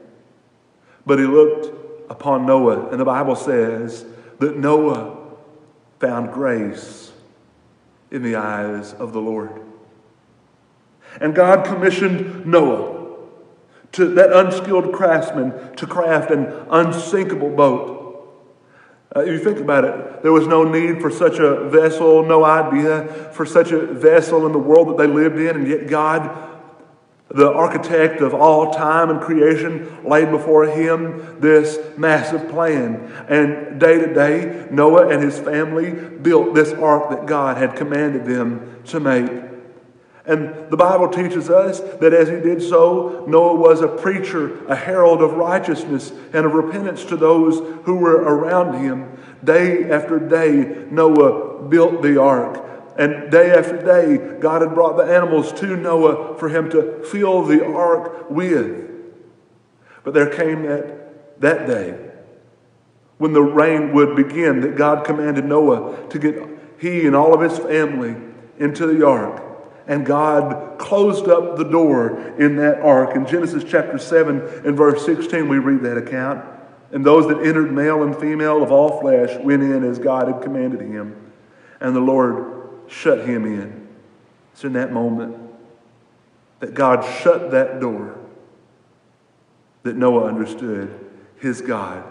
But 1.06 1.20
he 1.20 1.25
looked 1.25 1.75
upon 2.10 2.46
Noah, 2.46 2.89
and 2.89 3.00
the 3.00 3.06
Bible 3.06 3.36
says 3.36 4.06
that 4.39 4.58
Noah 4.58 5.18
found 6.00 6.32
grace 6.32 7.12
in 8.12 8.24
the 8.24 8.38
eyes 8.38 8.94
of 8.94 9.13
the 9.13 9.20
Lord. 9.20 9.69
And 11.20 11.36
God 11.36 11.66
commissioned 11.66 12.46
Noah, 12.46 13.18
to 13.94 14.06
that 14.16 14.32
unskilled 14.32 14.94
craftsman, 14.94 15.75
to 15.75 15.88
craft 15.88 16.32
an 16.32 16.46
unsinkable 16.70 17.50
boat. 17.50 17.98
Uh, 19.16 19.22
you 19.22 19.39
think 19.39 19.58
about 19.58 19.84
it, 19.84 20.22
there 20.22 20.32
was 20.32 20.46
no 20.46 20.63
need 20.63 21.01
for 21.01 21.10
such 21.10 21.39
a 21.39 21.68
vessel, 21.70 22.24
no 22.24 22.46
idea 22.46 23.32
for 23.34 23.44
such 23.44 23.72
a 23.72 23.88
vessel 23.88 24.46
in 24.46 24.51
the 24.51 24.60
world 24.60 24.88
that 24.89 24.98
they 24.98 25.08
lived 25.08 25.38
in, 25.38 25.56
and 25.56 25.68
yet 25.68 25.88
God 25.88 26.50
the 27.30 27.51
architect 27.51 28.22
of 28.22 28.34
all 28.34 28.74
time 28.74 29.12
and 29.12 29.22
creation 29.22 30.04
laid 30.04 30.32
before 30.32 30.66
him 30.66 31.39
this 31.39 31.78
massive 31.98 32.50
plan. 32.50 32.96
And 33.30 33.80
day 33.80 34.00
to 34.00 34.13
day, 34.13 34.68
Noah 34.72 35.10
and 35.10 35.22
his 35.22 35.38
family 35.38 35.92
built 35.92 36.56
this 36.56 36.74
ark 36.74 37.12
that 37.12 37.28
God 37.28 37.58
had 37.58 37.75
commanded 37.75 38.25
them 38.25 38.82
to 38.86 39.00
make. 39.00 39.49
And 40.30 40.70
the 40.70 40.78
Bible 40.78 41.10
teaches 41.10 41.50
us 41.50 41.80
that 41.80 42.14
as 42.14 42.30
he 42.30 42.36
did 42.36 42.62
so, 42.62 43.26
Noah 43.28 43.56
was 43.56 43.82
a 43.82 43.88
preacher, 43.88 44.64
a 44.68 44.76
herald 44.76 45.24
of 45.24 45.34
righteousness 45.34 46.12
and 46.34 46.46
of 46.46 46.54
repentance 46.54 47.04
to 47.06 47.18
those 47.18 47.58
who 47.86 47.96
were 47.96 48.18
around 48.18 48.80
him. 48.80 49.18
Day 49.44 49.90
after 49.90 50.20
day, 50.20 50.86
Noah 50.92 51.64
built 51.64 52.04
the 52.04 52.22
ark. 52.22 52.64
And 52.96 53.32
day 53.32 53.50
after 53.50 53.82
day, 53.84 54.38
God 54.40 54.62
had 54.62 54.76
brought 54.76 54.98
the 54.98 55.04
animals 55.04 55.52
to 55.54 55.76
Noah 55.76 56.38
for 56.38 56.50
him 56.50 56.70
to 56.70 57.02
fill 57.06 57.42
the 57.42 57.66
ark 57.66 58.30
with. 58.30 58.88
But 60.04 60.14
there 60.14 60.30
came 60.30 60.62
that, 60.62 61.42
that 61.42 61.66
day 61.66 61.98
when 63.18 63.34
the 63.34 63.42
rain 63.42 63.94
would 63.94 64.16
begin 64.16 64.62
that 64.62 64.76
God 64.76 65.06
commanded 65.06 65.46
Noah 65.46 66.08
to 66.10 66.20
get 66.20 66.36
he 66.78 67.08
and 67.08 67.16
all 67.16 67.34
of 67.34 67.42
his 67.42 67.58
family 67.58 68.16
into 68.60 68.86
the 68.86 69.04
ark 69.06 69.49
and 69.89 70.05
God 70.05 70.77
closed 70.77 71.27
up 71.27 71.58
the 71.58 71.63
door 71.63 72.19
in 72.39 72.58
that 72.58 72.79
ark. 72.79 73.15
In 73.15 73.25
Genesis 73.25 73.63
chapter 73.67 73.98
7 73.98 74.39
and 74.63 74.77
verse 74.77 75.03
16, 75.03 75.50
we 75.50 75.58
read 75.58 75.81
that 75.81 75.98
account. 75.98 76.46
And 76.91 77.03
those 77.03 77.27
that 77.27 77.43
entered, 77.43 77.74
male 77.74 78.03
and 78.03 78.15
female 78.15 78.62
of 78.62 78.72
all 78.72 79.01
flesh, 79.01 79.36
went 79.39 79.63
in 79.63 79.84
as 79.84 79.98
God 79.98 80.27
had 80.27 80.43
commanded 80.43 80.81
him. 80.81 81.31
And 81.81 81.96
the 81.96 82.01
Lord 82.01 82.69
shut 82.88 83.27
him 83.27 83.46
in. 83.46 83.88
It's 84.53 84.63
in 84.63 84.74
that 84.74 84.93
moment 84.93 85.36
that 86.60 86.75
God 86.75 87.03
shut 87.22 87.50
that 87.51 87.79
door 87.79 88.15
that 89.81 89.96
Noah 89.96 90.25
understood 90.25 91.10
his 91.39 91.62
God 91.62 92.03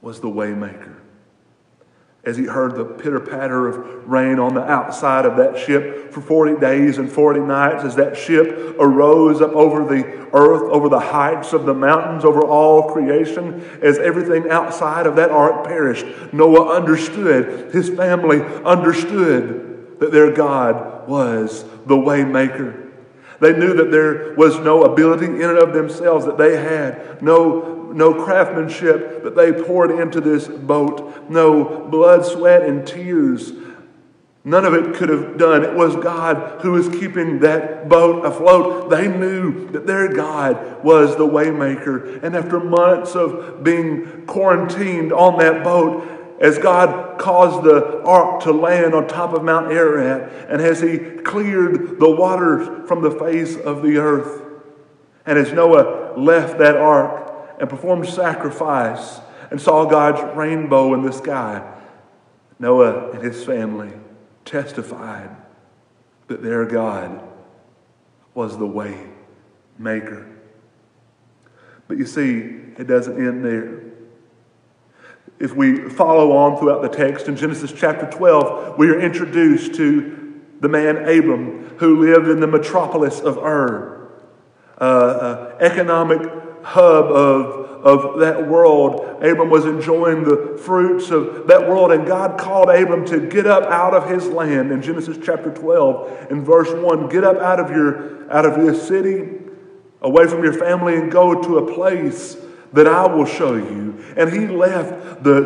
was 0.00 0.20
the 0.20 0.28
waymaker 0.28 1.01
as 2.24 2.36
he 2.36 2.44
heard 2.44 2.76
the 2.76 2.84
pitter 2.84 3.18
patter 3.18 3.66
of 3.66 4.08
rain 4.08 4.38
on 4.38 4.54
the 4.54 4.62
outside 4.62 5.24
of 5.24 5.36
that 5.36 5.58
ship 5.58 6.12
for 6.12 6.20
40 6.20 6.60
days 6.60 6.98
and 6.98 7.10
40 7.10 7.40
nights, 7.40 7.82
as 7.82 7.96
that 7.96 8.16
ship 8.16 8.76
arose 8.78 9.40
up 9.40 9.50
over 9.52 9.84
the 9.84 10.04
earth, 10.32 10.62
over 10.70 10.88
the 10.88 11.00
heights 11.00 11.52
of 11.52 11.66
the 11.66 11.74
mountains, 11.74 12.24
over 12.24 12.40
all 12.42 12.92
creation, 12.92 13.60
as 13.82 13.98
everything 13.98 14.48
outside 14.50 15.06
of 15.06 15.16
that 15.16 15.32
ark 15.32 15.66
perished, 15.66 16.06
Noah 16.32 16.76
understood, 16.76 17.74
his 17.74 17.88
family 17.88 18.40
understood 18.64 19.98
that 19.98 20.12
their 20.12 20.30
God 20.30 21.08
was 21.08 21.64
the 21.86 21.96
waymaker. 21.96 22.90
They 23.40 23.52
knew 23.52 23.74
that 23.74 23.90
there 23.90 24.34
was 24.34 24.60
no 24.60 24.84
ability 24.84 25.26
in 25.26 25.42
and 25.42 25.58
of 25.58 25.72
themselves, 25.72 26.24
that 26.26 26.38
they 26.38 26.56
had 26.56 27.20
no 27.20 27.81
no 27.94 28.24
craftsmanship 28.24 29.22
that 29.24 29.36
they 29.36 29.52
poured 29.52 29.90
into 29.90 30.20
this 30.20 30.48
boat, 30.48 31.30
no 31.30 31.86
blood, 31.88 32.24
sweat, 32.24 32.62
and 32.62 32.86
tears. 32.86 33.52
None 34.44 34.64
of 34.64 34.74
it 34.74 34.94
could 34.96 35.08
have 35.08 35.38
done. 35.38 35.62
It 35.62 35.74
was 35.74 35.94
God 35.94 36.62
who 36.62 36.72
was 36.72 36.88
keeping 36.88 37.40
that 37.40 37.88
boat 37.88 38.24
afloat. 38.24 38.90
They 38.90 39.06
knew 39.06 39.68
that 39.70 39.86
their 39.86 40.12
God 40.12 40.82
was 40.82 41.16
the 41.16 41.26
waymaker. 41.26 42.22
And 42.24 42.34
after 42.34 42.58
months 42.58 43.14
of 43.14 43.62
being 43.62 44.26
quarantined 44.26 45.12
on 45.12 45.38
that 45.38 45.62
boat, 45.62 46.08
as 46.40 46.58
God 46.58 47.20
caused 47.20 47.62
the 47.62 48.02
ark 48.02 48.42
to 48.42 48.52
land 48.52 48.94
on 48.94 49.06
top 49.06 49.32
of 49.32 49.44
Mount 49.44 49.70
Ararat, 49.70 50.48
and 50.48 50.60
as 50.60 50.80
He 50.80 50.98
cleared 50.98 52.00
the 52.00 52.10
waters 52.10 52.88
from 52.88 53.00
the 53.00 53.12
face 53.12 53.56
of 53.56 53.82
the 53.82 53.98
earth, 53.98 54.42
and 55.24 55.38
as 55.38 55.52
Noah 55.52 56.18
left 56.18 56.58
that 56.58 56.76
ark, 56.76 57.21
and 57.62 57.70
performed 57.70 58.08
sacrifice 58.08 59.20
and 59.52 59.60
saw 59.60 59.84
God's 59.84 60.20
rainbow 60.36 60.94
in 60.94 61.02
the 61.02 61.12
sky, 61.12 61.64
Noah 62.58 63.12
and 63.12 63.22
his 63.22 63.44
family 63.44 63.92
testified 64.44 65.30
that 66.26 66.42
their 66.42 66.66
God 66.66 67.22
was 68.34 68.58
the 68.58 68.66
way 68.66 69.06
maker. 69.78 70.26
But 71.86 71.98
you 71.98 72.04
see, 72.04 72.40
it 72.78 72.88
doesn't 72.88 73.16
end 73.16 73.44
there. 73.44 73.80
If 75.38 75.54
we 75.54 75.88
follow 75.88 76.32
on 76.32 76.58
throughout 76.58 76.82
the 76.82 76.88
text 76.88 77.28
in 77.28 77.36
Genesis 77.36 77.72
chapter 77.72 78.10
12, 78.10 78.76
we 78.76 78.88
are 78.88 78.98
introduced 78.98 79.74
to 79.76 80.40
the 80.58 80.68
man 80.68 80.96
Abram 80.96 81.76
who 81.78 82.00
lived 82.00 82.26
in 82.26 82.40
the 82.40 82.48
metropolis 82.48 83.20
of 83.20 83.38
Ur, 83.38 84.10
uh, 84.80 84.84
uh, 84.84 85.56
economic 85.60 86.41
hub 86.62 87.06
of, 87.06 87.84
of 87.84 88.20
that 88.20 88.48
world. 88.48 89.00
Abram 89.22 89.50
was 89.50 89.64
enjoying 89.64 90.24
the 90.24 90.60
fruits 90.64 91.10
of 91.10 91.46
that 91.48 91.68
world, 91.68 91.92
and 91.92 92.06
God 92.06 92.38
called 92.38 92.70
Abram 92.70 93.04
to 93.06 93.28
get 93.28 93.46
up 93.46 93.64
out 93.64 93.94
of 93.94 94.08
his 94.08 94.28
land 94.28 94.70
in 94.70 94.82
Genesis 94.82 95.18
chapter 95.22 95.52
12 95.52 96.30
in 96.30 96.44
verse 96.44 96.72
1. 96.72 97.08
Get 97.08 97.24
up 97.24 97.36
out 97.38 97.60
of 97.60 97.70
your 97.70 98.30
out 98.32 98.46
of 98.46 98.56
your 98.56 98.74
city, 98.74 99.28
away 100.00 100.26
from 100.26 100.42
your 100.42 100.54
family, 100.54 100.96
and 100.96 101.12
go 101.12 101.42
to 101.42 101.58
a 101.58 101.74
place 101.74 102.36
that 102.72 102.86
I 102.86 103.06
will 103.06 103.26
show 103.26 103.54
you. 103.54 104.02
And 104.16 104.32
he 104.32 104.46
left 104.46 105.22
the, 105.22 105.40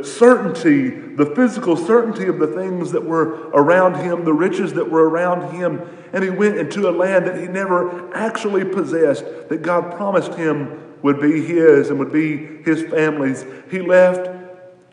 the 0.00 0.04
certainty, 0.04 0.90
the 0.90 1.26
physical 1.34 1.76
certainty 1.76 2.26
of 2.26 2.38
the 2.38 2.48
things 2.48 2.92
that 2.92 3.04
were 3.04 3.50
around 3.50 3.96
him, 3.96 4.24
the 4.24 4.32
riches 4.32 4.72
that 4.74 4.90
were 4.90 5.08
around 5.08 5.54
him, 5.54 5.80
and 6.12 6.22
he 6.22 6.30
went 6.30 6.58
into 6.58 6.88
a 6.88 6.92
land 6.92 7.26
that 7.26 7.40
he 7.40 7.46
never 7.46 8.14
actually 8.14 8.64
possessed, 8.64 9.24
that 9.48 9.62
God 9.62 9.94
promised 9.96 10.34
him 10.34 10.78
would 11.02 11.20
be 11.20 11.44
his 11.44 11.90
and 11.90 11.98
would 11.98 12.12
be 12.12 12.62
his 12.64 12.82
family's. 12.82 13.44
He 13.70 13.80
left 13.80 14.30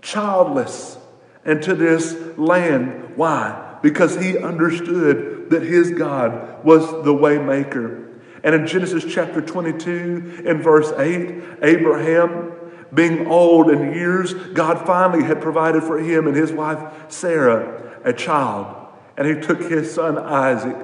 childless 0.01 0.97
into 1.45 1.75
this 1.75 2.15
land. 2.37 3.15
Why? 3.15 3.77
Because 3.81 4.15
he 4.15 4.37
understood 4.37 5.49
that 5.49 5.63
his 5.63 5.91
God 5.91 6.63
was 6.63 6.85
the 7.03 7.13
waymaker. 7.13 8.07
And 8.43 8.55
in 8.55 8.67
Genesis 8.67 9.03
chapter 9.07 9.41
22, 9.41 10.43
in 10.45 10.61
verse 10.61 10.91
8, 10.97 11.43
Abraham, 11.61 12.53
being 12.93 13.27
old 13.27 13.69
in 13.69 13.93
years, 13.93 14.33
God 14.33 14.85
finally 14.85 15.23
had 15.23 15.41
provided 15.41 15.83
for 15.83 15.99
him 15.99 16.27
and 16.27 16.35
his 16.35 16.51
wife 16.51 17.11
Sarah 17.11 17.99
a 18.03 18.13
child. 18.13 18.75
And 19.17 19.27
he 19.27 19.35
took 19.35 19.61
his 19.61 19.93
son 19.93 20.17
Isaac, 20.17 20.75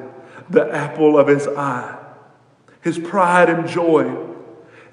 the 0.49 0.71
apple 0.71 1.17
of 1.17 1.27
his 1.27 1.47
eye, 1.47 1.97
his 2.81 2.99
pride 2.99 3.49
and 3.49 3.67
joy. 3.67 4.03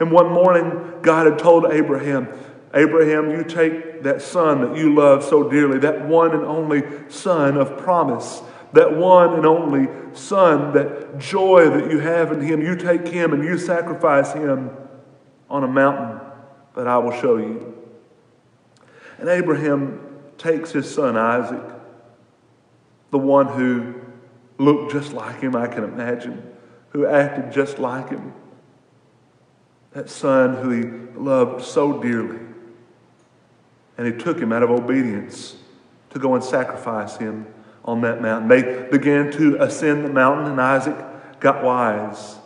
And 0.01 0.11
one 0.11 0.31
morning, 0.31 1.01
God 1.03 1.27
had 1.27 1.39
told 1.39 1.67
Abraham, 1.71 2.29
Abraham, 2.75 3.31
you 3.31 3.45
take 3.45 4.03
that 4.03 4.23
son 4.23 4.63
that 4.63 4.77
you 4.77 4.95
love 4.95 5.23
so 5.23 5.49
dearly, 5.49 5.79
that 5.81 6.07
one 6.07 6.33
and 6.33 6.45
only 6.45 6.83
son 7.09 7.57
of 7.57 7.79
promise, 7.79 8.43
that 8.73 8.97
one 8.97 9.35
and 9.35 9.45
only 9.45 9.89
son, 10.15 10.73
that 10.73 11.19
joy 11.19 11.69
that 11.69 11.91
you 11.91 11.99
have 11.99 12.33
in 12.33 12.41
him, 12.41 12.63
you 12.63 12.75
take 12.75 13.07
him 13.07 13.35
and 13.35 13.45
you 13.45 13.59
sacrifice 13.59 14.33
him 14.33 14.71
on 15.51 15.65
a 15.65 15.69
mountain 15.69 16.19
that 16.75 16.89
I 16.89 16.97
will 16.97 17.13
show 17.13 17.37
you. 17.37 17.75
And 19.19 19.29
Abraham 19.29 20.01
takes 20.39 20.73
his 20.73 20.93
son 20.93 21.17
Isaac, 21.17 21.63
the 23.11 23.19
one 23.19 23.49
who 23.49 24.02
looked 24.63 24.93
just 24.93 25.13
like 25.13 25.41
him, 25.41 25.57
I 25.57 25.67
can 25.67 25.85
imagine, 25.85 26.55
who 26.91 27.07
acted 27.07 27.53
just 27.53 27.79
like 27.79 28.09
him, 28.11 28.33
that 29.93 30.09
son 30.09 30.57
who 30.57 30.71
he 30.71 31.19
loved 31.19 31.65
so 31.65 32.01
dearly. 32.01 32.39
And 33.99 34.07
he 34.07 34.13
took 34.13 34.39
him 34.39 34.53
out 34.53 34.63
of 34.63 34.71
obedience 34.71 35.57
to 36.11 36.19
go 36.19 36.35
and 36.35 36.43
sacrifice 36.43 37.17
him 37.17 37.47
on 37.85 38.01
that 38.03 38.23
mountain. 38.23 38.49
They 38.49 38.89
began 38.91 39.31
to 39.33 39.63
ascend 39.63 40.05
the 40.05 40.11
mountain, 40.11 40.51
and 40.51 40.61
Isaac 40.61 40.97
got 41.41 41.63
wise. 41.63 42.37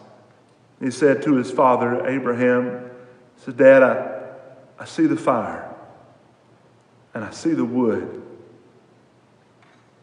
He 0.80 0.90
said 0.90 1.22
to 1.22 1.36
his 1.36 1.50
father, 1.50 2.06
Abraham, 2.06 2.90
he 3.36 3.44
said, 3.44 3.56
Dad, 3.56 3.82
I, 3.82 4.82
I 4.82 4.84
see 4.84 5.06
the 5.06 5.16
fire 5.16 5.74
and 7.14 7.24
I 7.24 7.30
see 7.30 7.54
the 7.54 7.64
wood. 7.64 8.25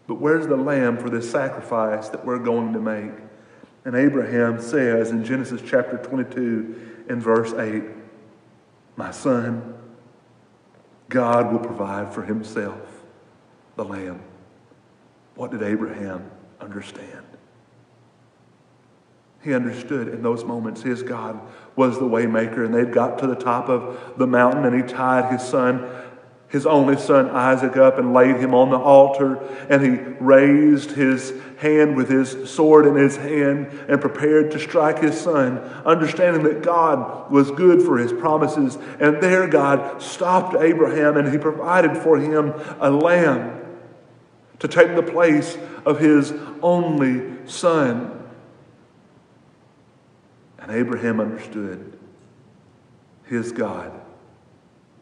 But 0.08 0.16
where's 0.16 0.48
the 0.48 0.58
lamb 0.58 0.98
for 0.98 1.10
this 1.10 1.30
sacrifice 1.30 2.10
that 2.10 2.26
we're 2.26 2.40
going 2.40 2.74
to 2.74 2.80
make? 2.80 3.12
And 3.86 3.96
Abraham 3.96 4.62
says 4.62 5.12
in 5.12 5.24
Genesis 5.24 5.62
chapter 5.66 5.98
22 5.98 7.06
in 7.10 7.22
verse 7.22 7.54
8, 7.54 7.84
My 8.96 9.12
son, 9.12 9.76
God 11.10 11.52
will 11.52 11.60
provide 11.60 12.14
for 12.14 12.24
himself 12.24 12.80
the 13.76 13.84
lamb. 13.84 14.22
What 15.36 15.52
did 15.52 15.64
Abraham 15.64 16.30
understand? 16.60 17.26
He 19.44 19.54
understood 19.54 20.08
in 20.08 20.24
those 20.24 20.46
moments 20.46 20.82
his 20.82 21.04
God 21.04 21.40
was 21.76 22.00
the 22.00 22.06
waymaker, 22.06 22.66
and 22.66 22.74
they'd 22.74 22.94
got 22.94 23.20
to 23.20 23.28
the 23.28 23.36
top 23.36 23.68
of 23.68 24.18
the 24.18 24.28
mountain, 24.28 24.64
and 24.66 24.76
he 24.76 24.82
tied 24.82 25.32
his 25.32 25.42
son, 25.42 25.86
his 26.54 26.68
only 26.68 26.96
son 26.96 27.32
Isaac, 27.32 27.78
up 27.78 27.98
and 27.98 28.14
laid 28.14 28.36
him 28.36 28.54
on 28.54 28.70
the 28.70 28.78
altar, 28.78 29.40
and 29.72 29.82
he 29.82 29.90
raised 30.24 30.92
his 30.92 31.34
hand 31.58 31.98
with 31.98 32.08
his 32.08 32.48
sword 32.48 32.86
in 32.86 32.94
his 32.94 33.18
hand 33.18 33.70
and 33.90 34.00
prepared 34.00 34.52
to 34.52 34.60
strike 34.60 35.00
his 35.00 35.20
son, 35.20 35.58
understanding 35.84 36.44
that 36.44 36.62
God 36.62 37.32
was 37.32 37.50
good 37.50 37.82
for 37.82 37.98
his 37.98 38.14
promises. 38.14 38.78
And 39.00 39.20
there 39.20 39.48
God 39.48 40.00
stopped 40.00 40.56
Abraham, 40.56 41.18
and 41.18 41.32
he 41.32 41.40
provided 41.40 41.98
for 41.98 42.20
him 42.20 42.54
a 42.80 42.92
lamb 42.92 43.60
to 44.60 44.68
take 44.68 44.96
the 44.96 45.02
place 45.02 45.58
of 45.88 45.98
his 45.98 46.36
only 46.62 47.48
son. 47.48 48.30
And 50.60 50.72
Abraham 50.72 51.20
understood 51.20 51.98
his 53.24 53.52
God 53.52 53.92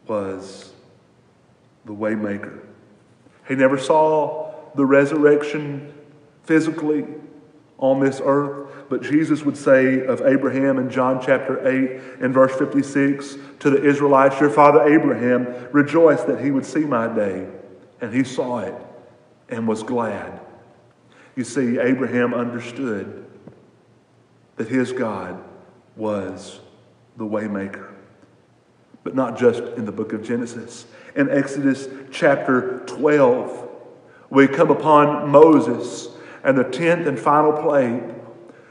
was 0.06 0.71
the 1.84 1.92
waymaker. 1.92 2.60
He 3.48 3.54
never 3.54 3.78
saw 3.78 4.54
the 4.74 4.86
resurrection 4.86 5.92
physically 6.44 7.04
on 7.78 8.00
this 8.00 8.20
earth, 8.24 8.70
but 8.88 9.02
Jesus 9.02 9.42
would 9.42 9.56
say 9.56 10.04
of 10.06 10.22
Abraham 10.22 10.78
in 10.78 10.88
John 10.88 11.20
chapter 11.20 11.66
8 11.66 12.22
and 12.22 12.32
verse 12.32 12.54
56 12.56 13.36
to 13.60 13.70
the 13.70 13.84
Israelites, 13.84 14.38
Your 14.40 14.50
father 14.50 14.82
Abraham 14.82 15.46
rejoiced 15.72 16.26
that 16.28 16.40
he 16.40 16.50
would 16.50 16.64
see 16.64 16.84
my 16.84 17.08
day, 17.08 17.48
and 18.00 18.14
he 18.14 18.22
saw 18.22 18.60
it 18.60 18.74
and 19.48 19.66
was 19.66 19.82
glad. 19.82 20.40
You 21.34 21.44
see, 21.44 21.78
Abraham 21.78 22.34
understood 22.34 23.24
that 24.56 24.68
his 24.68 24.92
God 24.92 25.42
was 25.96 26.60
the 27.16 27.24
waymaker. 27.24 27.88
but 29.04 29.16
not 29.16 29.36
just 29.36 29.62
in 29.76 29.84
the 29.84 29.92
book 29.92 30.12
of 30.12 30.22
Genesis. 30.22 30.86
In 31.14 31.30
Exodus 31.30 31.88
chapter 32.10 32.80
12, 32.86 33.68
we 34.30 34.48
come 34.48 34.70
upon 34.70 35.30
Moses 35.30 36.08
and 36.42 36.56
the 36.56 36.64
tenth 36.64 37.06
and 37.06 37.18
final 37.18 37.52
plague. 37.52 38.02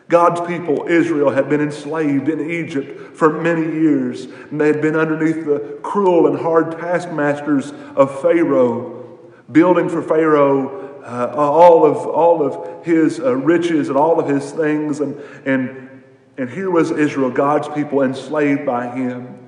God's 0.07 0.41
people, 0.41 0.87
Israel, 0.87 1.29
had 1.29 1.49
been 1.49 1.61
enslaved 1.61 2.27
in 2.29 2.49
Egypt 2.49 3.15
for 3.15 3.41
many 3.41 3.61
years, 3.61 4.25
and 4.25 4.59
they 4.59 4.67
had 4.67 4.81
been 4.81 4.95
underneath 4.95 5.45
the 5.45 5.79
cruel 5.83 6.27
and 6.27 6.39
hard 6.39 6.71
taskmasters 6.71 7.71
of 7.95 8.21
Pharaoh, 8.21 9.19
building 9.51 9.87
for 9.87 10.01
Pharaoh 10.01 10.81
uh, 11.03 11.33
all, 11.35 11.85
of, 11.85 11.97
all 12.07 12.45
of 12.45 12.85
his 12.85 13.19
uh, 13.19 13.35
riches 13.35 13.89
and 13.89 13.97
all 13.97 14.19
of 14.19 14.27
his 14.27 14.51
things. 14.51 14.99
And, 14.99 15.19
and, 15.45 16.03
and 16.37 16.49
here 16.49 16.69
was 16.69 16.91
Israel, 16.91 17.31
God's 17.31 17.67
people, 17.69 18.01
enslaved 18.01 18.65
by 18.65 18.87
him 18.95 19.40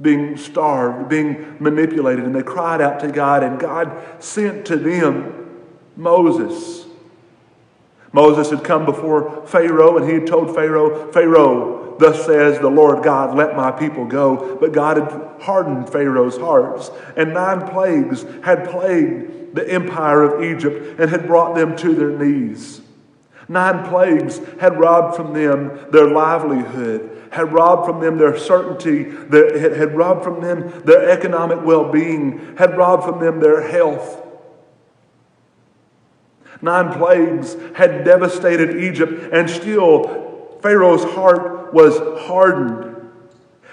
being 0.00 0.36
starved, 0.36 1.08
being 1.08 1.56
manipulated, 1.58 2.24
and 2.24 2.34
they 2.34 2.42
cried 2.42 2.80
out 2.80 3.00
to 3.00 3.08
God, 3.08 3.42
and 3.42 3.58
God 3.58 3.92
sent 4.22 4.66
to 4.66 4.76
them 4.76 5.62
Moses. 5.96 6.86
Moses 8.12 8.50
had 8.50 8.64
come 8.64 8.84
before 8.84 9.46
Pharaoh, 9.46 9.96
and 9.96 10.08
he 10.08 10.14
had 10.14 10.26
told 10.26 10.54
Pharaoh, 10.54 11.10
Pharaoh, 11.12 11.96
thus 11.98 12.24
says 12.24 12.58
the 12.60 12.70
Lord 12.70 13.02
God, 13.02 13.36
let 13.36 13.56
my 13.56 13.70
people 13.70 14.06
go. 14.06 14.56
But 14.56 14.72
God 14.72 14.96
had 14.96 15.42
hardened 15.42 15.90
Pharaoh's 15.90 16.38
hearts, 16.38 16.90
and 17.16 17.34
nine 17.34 17.68
plagues 17.68 18.24
had 18.44 18.70
plagued 18.70 19.54
the 19.54 19.68
empire 19.68 20.22
of 20.22 20.42
Egypt 20.42 21.00
and 21.00 21.10
had 21.10 21.26
brought 21.26 21.54
them 21.54 21.76
to 21.76 21.94
their 21.94 22.10
knees. 22.10 22.80
Nine 23.48 23.88
plagues 23.88 24.40
had 24.60 24.78
robbed 24.78 25.16
from 25.16 25.32
them 25.32 25.86
their 25.90 26.10
livelihood, 26.10 27.28
had 27.32 27.52
robbed 27.52 27.86
from 27.86 28.00
them 28.00 28.18
their 28.18 28.36
certainty, 28.36 29.04
their, 29.04 29.74
had 29.74 29.96
robbed 29.96 30.22
from 30.22 30.42
them 30.42 30.82
their 30.84 31.08
economic 31.08 31.64
well 31.64 31.90
being, 31.90 32.56
had 32.56 32.76
robbed 32.76 33.04
from 33.04 33.20
them 33.20 33.40
their 33.40 33.66
health. 33.66 34.22
Nine 36.60 36.92
plagues 36.98 37.56
had 37.74 38.04
devastated 38.04 38.82
Egypt, 38.82 39.30
and 39.32 39.48
still 39.48 40.58
Pharaoh's 40.60 41.04
heart 41.04 41.72
was 41.72 41.98
hardened. 42.26 42.87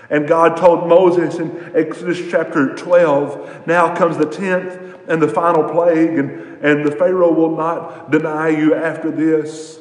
And 0.10 0.28
God 0.28 0.58
told 0.58 0.88
Moses 0.88 1.40
in 1.40 1.72
Exodus 1.76 2.22
chapter 2.30 2.76
12, 2.76 3.68
now 3.68 3.96
comes 3.96 4.18
the 4.18 4.26
tenth 4.26 4.80
and 5.08 5.22
the 5.22 5.28
final 5.28 5.64
plague, 5.70 6.18
and, 6.18 6.64
and 6.64 6.86
the 6.86 6.92
Pharaoh 6.92 7.32
will 7.32 7.56
not 7.56 8.12
deny 8.12 8.50
you 8.50 8.74
after 8.76 9.12
this. 9.12 9.80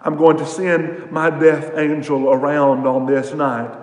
I'm 0.00 0.16
going 0.16 0.36
to 0.38 0.46
send 0.46 1.10
my 1.10 1.30
death 1.30 1.76
angel 1.76 2.30
around 2.30 2.86
on 2.86 3.06
this 3.06 3.32
night, 3.32 3.74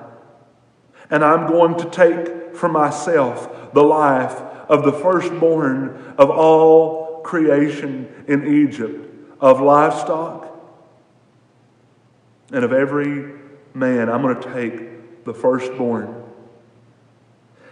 and 1.10 1.24
I'm 1.24 1.48
going 1.48 1.78
to 1.78 1.90
take 1.90 2.56
for 2.56 2.70
myself 2.70 3.74
the 3.74 3.84
life 3.84 4.36
of 4.68 4.84
the 4.84 4.92
firstborn 4.92 6.14
of 6.18 6.30
all 6.30 7.22
creation 7.22 8.12
in 8.28 8.48
Egypt, 8.48 9.08
of 9.40 9.62
livestock, 9.62 10.48
and 12.52 12.66
of 12.66 12.74
every 12.74 13.34
man. 13.74 14.10
I'm 14.10 14.22
going 14.22 14.42
to 14.42 14.54
take 14.54 14.89
the 15.26 15.34
firstborn. 15.34 16.24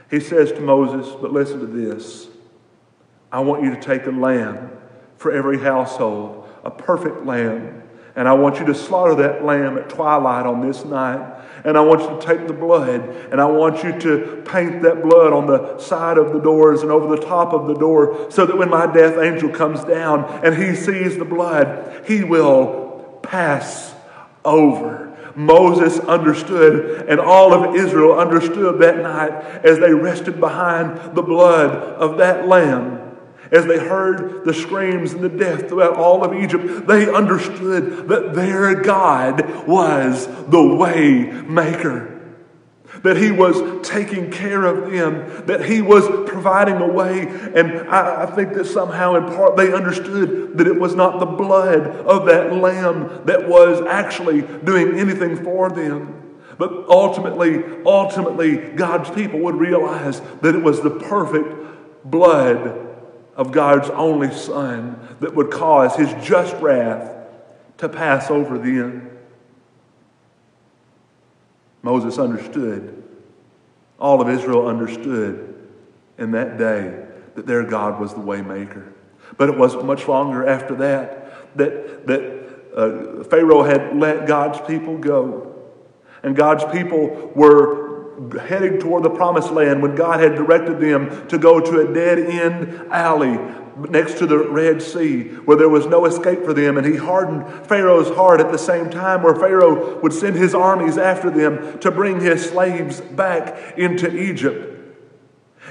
He 0.09 0.19
says 0.19 0.51
to 0.53 0.61
Moses, 0.61 1.13
but 1.21 1.31
listen 1.31 1.59
to 1.59 1.65
this 1.65 2.27
I 3.31 3.41
want 3.41 3.63
you 3.63 3.71
to 3.75 3.81
take 3.81 4.05
a 4.05 4.11
lamb 4.11 4.71
for 5.17 5.31
every 5.31 5.59
household, 5.59 6.47
a 6.63 6.71
perfect 6.71 7.25
lamb. 7.25 7.83
And 8.15 8.27
I 8.27 8.33
want 8.33 8.59
you 8.59 8.65
to 8.65 8.73
slaughter 8.73 9.15
that 9.15 9.45
lamb 9.45 9.77
at 9.77 9.89
twilight 9.89 10.47
on 10.47 10.65
this 10.65 10.83
night. 10.85 11.35
And 11.63 11.77
I 11.77 11.81
want 11.81 12.01
you 12.01 12.19
to 12.19 12.25
take 12.25 12.47
the 12.47 12.53
blood 12.53 13.01
and 13.31 13.41
I 13.41 13.45
want 13.45 13.83
you 13.83 13.99
to 13.99 14.43
paint 14.45 14.81
that 14.83 15.03
blood 15.03 15.33
on 15.33 15.45
the 15.45 15.77
side 15.77 16.17
of 16.17 16.33
the 16.33 16.39
doors 16.39 16.81
and 16.81 16.89
over 16.89 17.15
the 17.15 17.21
top 17.21 17.53
of 17.53 17.67
the 17.67 17.75
door 17.75 18.31
so 18.31 18.45
that 18.45 18.57
when 18.57 18.69
my 18.69 18.91
death 18.91 19.17
angel 19.17 19.49
comes 19.49 19.83
down 19.83 20.23
and 20.43 20.55
he 20.55 20.75
sees 20.75 21.17
the 21.17 21.25
blood, 21.25 22.05
he 22.07 22.23
will 22.23 23.19
pass 23.21 23.93
over. 24.45 25.06
Moses 25.37 25.99
understood, 25.99 27.07
and 27.07 27.19
all 27.19 27.53
of 27.53 27.75
Israel 27.75 28.19
understood 28.19 28.81
that 28.81 28.97
night 28.97 29.31
as 29.63 29.77
they 29.77 29.93
rested 29.93 30.39
behind 30.39 31.15
the 31.15 31.21
blood 31.21 31.71
of 31.71 32.17
that 32.17 32.47
lamb. 32.47 33.15
As 33.51 33.67
they 33.67 33.77
heard 33.77 34.43
the 34.45 34.53
screams 34.53 35.13
and 35.13 35.23
the 35.23 35.29
death 35.29 35.69
throughout 35.69 35.95
all 35.95 36.23
of 36.23 36.33
Egypt, 36.33 36.87
they 36.87 37.07
understood 37.07 38.07
that 38.07 38.33
their 38.33 38.81
God 38.81 39.67
was 39.67 40.25
the 40.47 40.75
way 40.75 41.31
maker. 41.47 42.16
That 43.03 43.17
he 43.17 43.31
was 43.31 43.87
taking 43.87 44.31
care 44.31 44.65
of 44.65 44.91
them, 44.91 45.45
that 45.45 45.65
he 45.65 45.81
was 45.81 46.07
providing 46.29 46.77
a 46.77 46.87
way. 46.87 47.27
And 47.27 47.87
I, 47.89 48.23
I, 48.23 48.25
think 48.27 48.53
that 48.53 48.65
somehow, 48.65 49.15
in 49.15 49.25
part, 49.35 49.55
they 49.55 49.73
understood 49.73 50.57
that 50.57 50.67
it 50.67 50.79
was 50.79 50.95
not 50.95 51.19
the 51.19 51.25
blood 51.25 51.87
of 51.87 52.25
that 52.25 52.53
lamb 52.53 53.25
that 53.25 53.47
was 53.47 53.81
actually 53.81 54.41
doing 54.41 54.97
anything 54.97 55.43
for 55.43 55.69
them. 55.69 56.17
But 56.57 56.89
ultimately, 56.89 57.63
ultimately, 57.85 58.57
God's 58.57 59.09
people 59.11 59.39
would 59.41 59.55
realize 59.55 60.21
that 60.41 60.55
it 60.55 60.63
was 60.63 60.81
the 60.81 60.89
perfect 60.89 61.53
blood 62.03 62.85
of 63.35 63.51
God's 63.51 63.89
only 63.91 64.31
Son 64.31 64.99
that 65.19 65.35
would 65.35 65.51
cause 65.51 65.95
his 65.95 66.11
just 66.25 66.55
wrath 66.61 67.13
to 67.77 67.87
pass 67.87 68.31
over 68.31 68.57
them. 68.57 69.06
Moses 71.81 72.17
understood, 72.17 73.03
all 73.99 74.21
of 74.21 74.29
Israel 74.29 74.67
understood 74.67 75.55
in 76.17 76.31
that 76.31 76.57
day 76.57 77.05
that 77.35 77.45
their 77.45 77.63
God 77.63 77.99
was 77.99 78.13
the 78.13 78.19
waymaker. 78.19 78.91
But 79.37 79.49
it 79.49 79.57
wasn't 79.57 79.85
much 79.85 80.07
longer 80.07 80.47
after 80.47 80.75
that 80.75 81.57
that, 81.57 82.07
that 82.07 82.37
uh, 82.75 83.23
Pharaoh 83.23 83.63
had 83.63 83.97
let 83.97 84.27
God's 84.27 84.59
people 84.67 84.97
go. 84.97 85.55
And 86.23 86.35
God's 86.35 86.65
people 86.65 87.31
were 87.35 87.86
heading 88.47 88.79
toward 88.79 89.03
the 89.03 89.09
promised 89.09 89.51
land 89.51 89.81
when 89.81 89.95
God 89.95 90.19
had 90.19 90.35
directed 90.35 90.79
them 90.79 91.27
to 91.27 91.37
go 91.37 91.59
to 91.59 91.81
a 91.81 91.93
dead 91.93 92.19
end 92.19 92.91
alley 92.91 93.37
next 93.89 94.17
to 94.17 94.25
the 94.25 94.37
Red 94.37 94.81
Sea 94.81 95.23
where 95.45 95.57
there 95.57 95.69
was 95.69 95.85
no 95.85 96.05
escape 96.05 96.43
for 96.43 96.53
them. 96.53 96.77
And 96.77 96.85
he 96.85 96.95
hardened 96.95 97.67
Pharaoh's 97.67 98.09
heart 98.15 98.39
at 98.39 98.51
the 98.51 98.57
same 98.57 98.89
time, 98.89 99.21
where 99.21 99.35
Pharaoh 99.35 99.99
would 100.01 100.13
send 100.13 100.35
his 100.35 100.55
armies 100.55 100.97
after 100.97 101.29
them 101.29 101.79
to 101.79 101.91
bring 101.91 102.19
his 102.19 102.49
slaves 102.49 103.01
back 103.01 103.77
into 103.77 104.15
Egypt. 104.15 104.76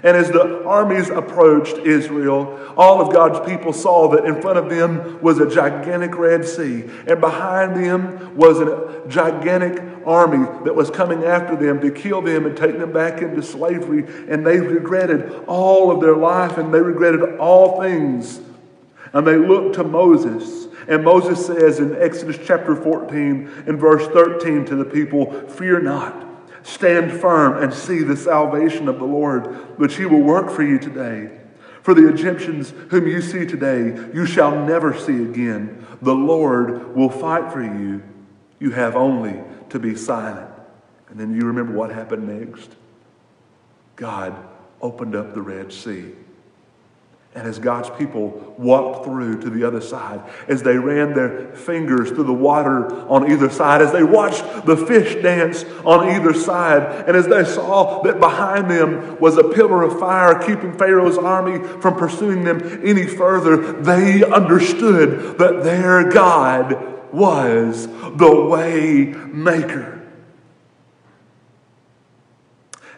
And 0.03 0.17
as 0.17 0.31
the 0.31 0.65
armies 0.65 1.09
approached 1.09 1.79
Israel, 1.79 2.75
all 2.77 3.01
of 3.01 3.13
God's 3.13 3.49
people 3.51 3.73
saw 3.73 4.09
that 4.11 4.25
in 4.25 4.41
front 4.43 4.59
of 4.59 4.69
them 4.69 5.21
was 5.23 5.39
a 5.39 5.49
gigantic 5.49 6.17
Red 6.17 6.45
Sea, 6.45 6.85
and 7.07 7.21
behind 7.21 7.77
them 7.77 8.37
was 8.37 8.61
a 8.61 9.03
gigantic 9.09 9.83
army 10.07 10.47
that 10.65 10.75
was 10.75 10.91
coming 10.91 11.25
after 11.25 11.57
them 11.57 11.81
to 11.81 11.91
kill 11.91 12.23
them 12.23 12.47
and 12.47 12.57
take 12.57 12.79
them 12.79 12.93
back 12.93 13.23
into 13.23 13.43
slavery. 13.43 14.05
And 14.29 14.47
they 14.47 14.61
regretted 14.61 15.45
all 15.47 15.91
of 15.91 16.01
their 16.01 16.17
life 16.17 16.59
and 16.59 16.73
they 16.73 16.81
regretted 16.81 17.39
all 17.39 17.81
things. 17.81 18.41
And 19.13 19.27
they 19.27 19.37
looked 19.37 19.77
to 19.77 19.85
Moses. 19.85 20.69
And 20.89 21.05
Moses 21.05 21.45
says 21.45 21.81
in 21.81 21.97
Exodus 21.97 22.39
chapter 22.45 22.77
14, 22.77 23.65
and 23.67 23.79
verse 23.79 24.07
13 24.09 24.65
to 24.67 24.77
the 24.77 24.85
people, 24.85 25.33
Fear 25.49 25.81
not. 25.81 26.25
Stand 26.67 27.13
firm 27.13 27.63
and 27.63 27.73
see 27.73 28.03
the 28.03 28.17
salvation 28.17 28.89
of 28.89 28.99
the 28.99 29.05
Lord, 29.05 29.79
which 29.79 29.99
he 29.99 30.05
will 30.05 30.21
work 30.21 30.51
for 30.51 30.65
you 30.65 30.81
today. 30.81 31.31
For 31.83 31.95
the 31.95 32.09
Egyptians 32.09 32.75
whom 32.91 33.07
you 33.07 33.23
see 33.23 33.47
today, 33.47 33.95
you 34.13 34.27
shall 34.27 34.67
never 34.67 34.93
see 34.93 35.23
again. 35.23 35.87
The 36.03 36.13
Lord 36.13 36.97
will 36.97 37.09
fight 37.09 37.53
for 37.53 37.63
you. 37.63 38.03
You 38.59 38.73
have 38.73 38.97
only 38.97 39.41
to 39.69 39.79
be 39.79 39.95
silent. 39.95 40.51
And 41.09 41.21
then 41.21 41.37
you 41.37 41.47
remember 41.47 41.73
what 41.73 41.93
happened 41.93 42.27
next. 42.27 42.75
God 43.95 44.35
opened 44.83 45.15
up 45.15 45.35
the 45.35 45.43
Red 45.43 45.73
Sea. 45.73 46.15
And 47.37 47.47
as 47.47 47.59
God's 47.59 47.91
people 47.91 48.55
walked 48.57 49.05
through 49.05 49.43
to 49.43 49.51
the 49.51 49.63
other 49.63 49.83
side, 49.83 50.23
as 50.49 50.63
they 50.63 50.79
ran 50.79 51.13
their 51.13 51.55
fingers 51.55 52.09
through 52.09 52.25
the 52.25 52.33
water 52.33 52.91
on 53.11 53.31
either 53.31 53.51
side, 53.51 53.83
as 53.83 53.93
they 53.93 54.03
watched 54.03 54.65
the 54.65 54.75
fish 54.75 55.23
dance 55.23 55.63
on 55.85 56.09
either 56.09 56.33
side, 56.33 57.05
and 57.07 57.15
as 57.15 57.27
they 57.27 57.45
saw 57.45 58.03
that 58.05 58.19
behind 58.21 58.71
them 58.71 59.21
was 59.21 59.37
a 59.37 59.45
pillar 59.45 59.83
of 59.83 60.01
fire 60.01 60.39
keeping 60.39 60.79
Pharaoh's 60.79 61.19
army 61.19 61.63
from 61.83 61.97
pursuing 61.97 62.43
them 62.43 62.81
any 62.83 63.07
further, 63.07 63.83
they 63.83 64.25
understood 64.25 65.37
that 65.37 65.63
their 65.63 66.11
God 66.11 67.13
was 67.13 67.87
the 67.87 68.47
way 68.49 69.15
maker. 69.27 69.93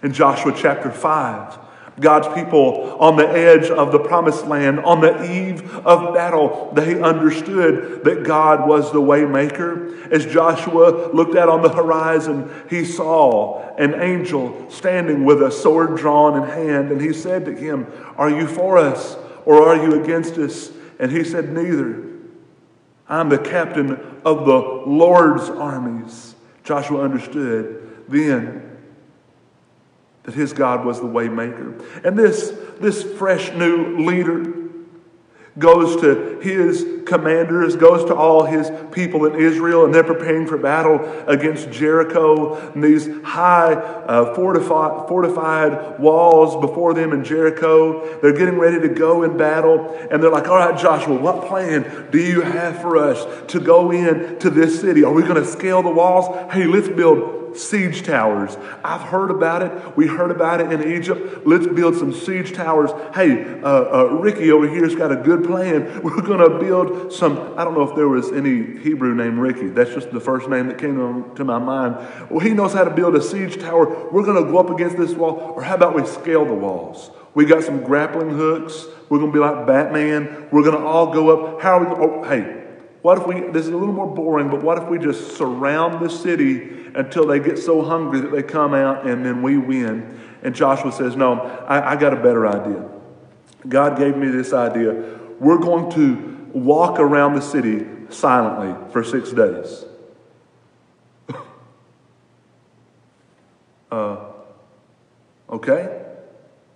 In 0.00 0.12
Joshua 0.12 0.54
chapter 0.56 0.92
5, 0.92 1.58
God's 2.00 2.28
people 2.34 2.96
on 3.00 3.16
the 3.16 3.28
edge 3.28 3.70
of 3.70 3.92
the 3.92 3.98
promised 3.98 4.46
land, 4.46 4.80
on 4.80 5.00
the 5.00 5.22
eve 5.30 5.76
of 5.86 6.14
battle, 6.14 6.70
they 6.72 7.00
understood 7.00 8.04
that 8.04 8.24
God 8.24 8.68
was 8.68 8.92
the 8.92 9.00
waymaker. 9.00 10.10
As 10.10 10.26
Joshua 10.26 11.10
looked 11.12 11.36
out 11.36 11.48
on 11.48 11.62
the 11.62 11.68
horizon, 11.68 12.50
he 12.70 12.84
saw 12.84 13.74
an 13.76 14.00
angel 14.00 14.70
standing 14.70 15.24
with 15.24 15.42
a 15.42 15.50
sword 15.50 15.96
drawn 15.96 16.42
in 16.42 16.48
hand, 16.48 16.92
and 16.92 17.00
he 17.00 17.12
said 17.12 17.44
to 17.46 17.52
him, 17.52 17.86
Are 18.16 18.30
you 18.30 18.46
for 18.46 18.78
us 18.78 19.16
or 19.44 19.68
are 19.68 19.76
you 19.76 20.02
against 20.02 20.38
us? 20.38 20.70
And 20.98 21.10
he 21.10 21.24
said, 21.24 21.52
Neither. 21.52 22.04
I'm 23.08 23.30
the 23.30 23.38
captain 23.38 23.92
of 24.24 24.44
the 24.44 24.58
Lord's 24.58 25.48
armies. 25.48 26.34
Joshua 26.62 27.00
understood 27.00 28.04
then 28.08 28.67
that 30.28 30.34
his 30.34 30.52
God 30.52 30.84
was 30.84 31.00
the 31.00 31.06
waymaker. 31.06 31.82
And 32.04 32.18
this, 32.18 32.52
this 32.80 33.02
fresh 33.02 33.50
new 33.54 34.04
leader 34.04 34.44
goes 35.58 36.02
to 36.02 36.38
his 36.40 36.86
commanders, 37.06 37.76
goes 37.76 38.04
to 38.04 38.14
all 38.14 38.44
his 38.44 38.70
people 38.92 39.24
in 39.24 39.40
Israel, 39.40 39.86
and 39.86 39.94
they're 39.94 40.04
preparing 40.04 40.46
for 40.46 40.58
battle 40.58 41.00
against 41.26 41.70
Jericho. 41.70 42.56
And 42.72 42.84
these 42.84 43.08
high 43.24 43.72
uh, 43.72 44.34
fortified, 44.34 45.08
fortified 45.08 45.98
walls 45.98 46.60
before 46.60 46.92
them 46.92 47.14
in 47.14 47.24
Jericho, 47.24 48.20
they're 48.20 48.36
getting 48.36 48.58
ready 48.58 48.86
to 48.86 48.88
go 48.88 49.22
in 49.22 49.38
battle. 49.38 49.96
And 50.10 50.22
they're 50.22 50.30
like, 50.30 50.48
All 50.48 50.58
right, 50.58 50.78
Joshua, 50.78 51.18
what 51.18 51.46
plan 51.46 52.10
do 52.10 52.18
you 52.18 52.42
have 52.42 52.82
for 52.82 52.98
us 52.98 53.26
to 53.50 53.60
go 53.60 53.90
in 53.90 54.38
to 54.40 54.50
this 54.50 54.78
city? 54.78 55.04
Are 55.04 55.12
we 55.12 55.22
going 55.22 55.36
to 55.36 55.46
scale 55.46 55.82
the 55.82 55.88
walls? 55.88 56.52
Hey, 56.52 56.66
let's 56.66 56.88
build 56.88 57.47
siege 57.56 58.02
towers. 58.02 58.56
I've 58.84 59.00
heard 59.00 59.30
about 59.30 59.62
it. 59.62 59.96
We 59.96 60.06
heard 60.06 60.30
about 60.30 60.60
it 60.60 60.72
in 60.72 60.92
Egypt. 60.92 61.46
Let's 61.46 61.66
build 61.66 61.96
some 61.96 62.12
siege 62.12 62.52
towers. 62.52 62.90
Hey, 63.14 63.60
uh, 63.60 63.66
uh, 63.66 64.04
Ricky 64.20 64.50
over 64.50 64.68
here's 64.68 64.94
got 64.94 65.12
a 65.12 65.16
good 65.16 65.44
plan. 65.44 66.02
We're 66.02 66.20
going 66.20 66.40
to 66.40 66.58
build 66.58 67.12
some. 67.12 67.54
I 67.56 67.64
don't 67.64 67.74
know 67.74 67.88
if 67.88 67.96
there 67.96 68.08
was 68.08 68.30
any 68.32 68.78
Hebrew 68.78 69.14
named 69.14 69.38
Ricky. 69.38 69.68
That's 69.68 69.92
just 69.92 70.10
the 70.10 70.20
first 70.20 70.48
name 70.48 70.68
that 70.68 70.78
came 70.78 71.34
to 71.34 71.44
my 71.44 71.58
mind. 71.58 71.96
Well, 72.30 72.40
he 72.40 72.50
knows 72.50 72.72
how 72.72 72.84
to 72.84 72.90
build 72.90 73.14
a 73.16 73.22
siege 73.22 73.60
tower. 73.60 74.10
We're 74.10 74.24
going 74.24 74.44
to 74.44 74.50
go 74.50 74.58
up 74.58 74.70
against 74.70 74.96
this 74.96 75.12
wall. 75.12 75.52
Or 75.56 75.62
how 75.62 75.74
about 75.74 75.94
we 75.94 76.06
scale 76.06 76.44
the 76.44 76.54
walls? 76.54 77.10
We 77.34 77.44
got 77.44 77.62
some 77.62 77.84
grappling 77.84 78.30
hooks. 78.30 78.86
We're 79.08 79.18
going 79.18 79.30
to 79.30 79.38
be 79.38 79.38
like 79.38 79.66
Batman. 79.66 80.48
We're 80.50 80.62
going 80.62 80.76
to 80.76 80.84
all 80.84 81.12
go 81.12 81.30
up. 81.30 81.62
How 81.62 81.78
are 81.78 81.84
we? 81.84 82.04
Oh, 82.04 82.22
hey, 82.24 82.57
what 83.02 83.18
if 83.18 83.26
we? 83.26 83.40
This 83.52 83.66
is 83.66 83.68
a 83.68 83.76
little 83.76 83.94
more 83.94 84.12
boring, 84.12 84.50
but 84.50 84.62
what 84.62 84.78
if 84.78 84.88
we 84.88 84.98
just 84.98 85.36
surround 85.36 86.04
the 86.04 86.10
city 86.10 86.78
until 86.94 87.26
they 87.26 87.38
get 87.38 87.58
so 87.58 87.82
hungry 87.82 88.20
that 88.20 88.32
they 88.32 88.42
come 88.42 88.74
out 88.74 89.06
and 89.06 89.24
then 89.24 89.40
we 89.42 89.56
win. 89.56 90.20
And 90.42 90.54
Joshua 90.54 90.92
says, 90.92 91.16
No, 91.16 91.40
I, 91.40 91.92
I 91.92 91.96
got 91.96 92.12
a 92.12 92.16
better 92.16 92.46
idea. 92.46 92.88
God 93.68 93.98
gave 93.98 94.16
me 94.16 94.28
this 94.28 94.52
idea. 94.52 95.18
We're 95.40 95.58
going 95.58 95.90
to 95.92 96.50
walk 96.52 96.98
around 96.98 97.34
the 97.34 97.40
city 97.40 97.86
silently 98.08 98.74
for 98.92 99.04
six 99.04 99.32
days. 99.32 99.84
uh, 103.90 104.16
okay? 105.50 106.02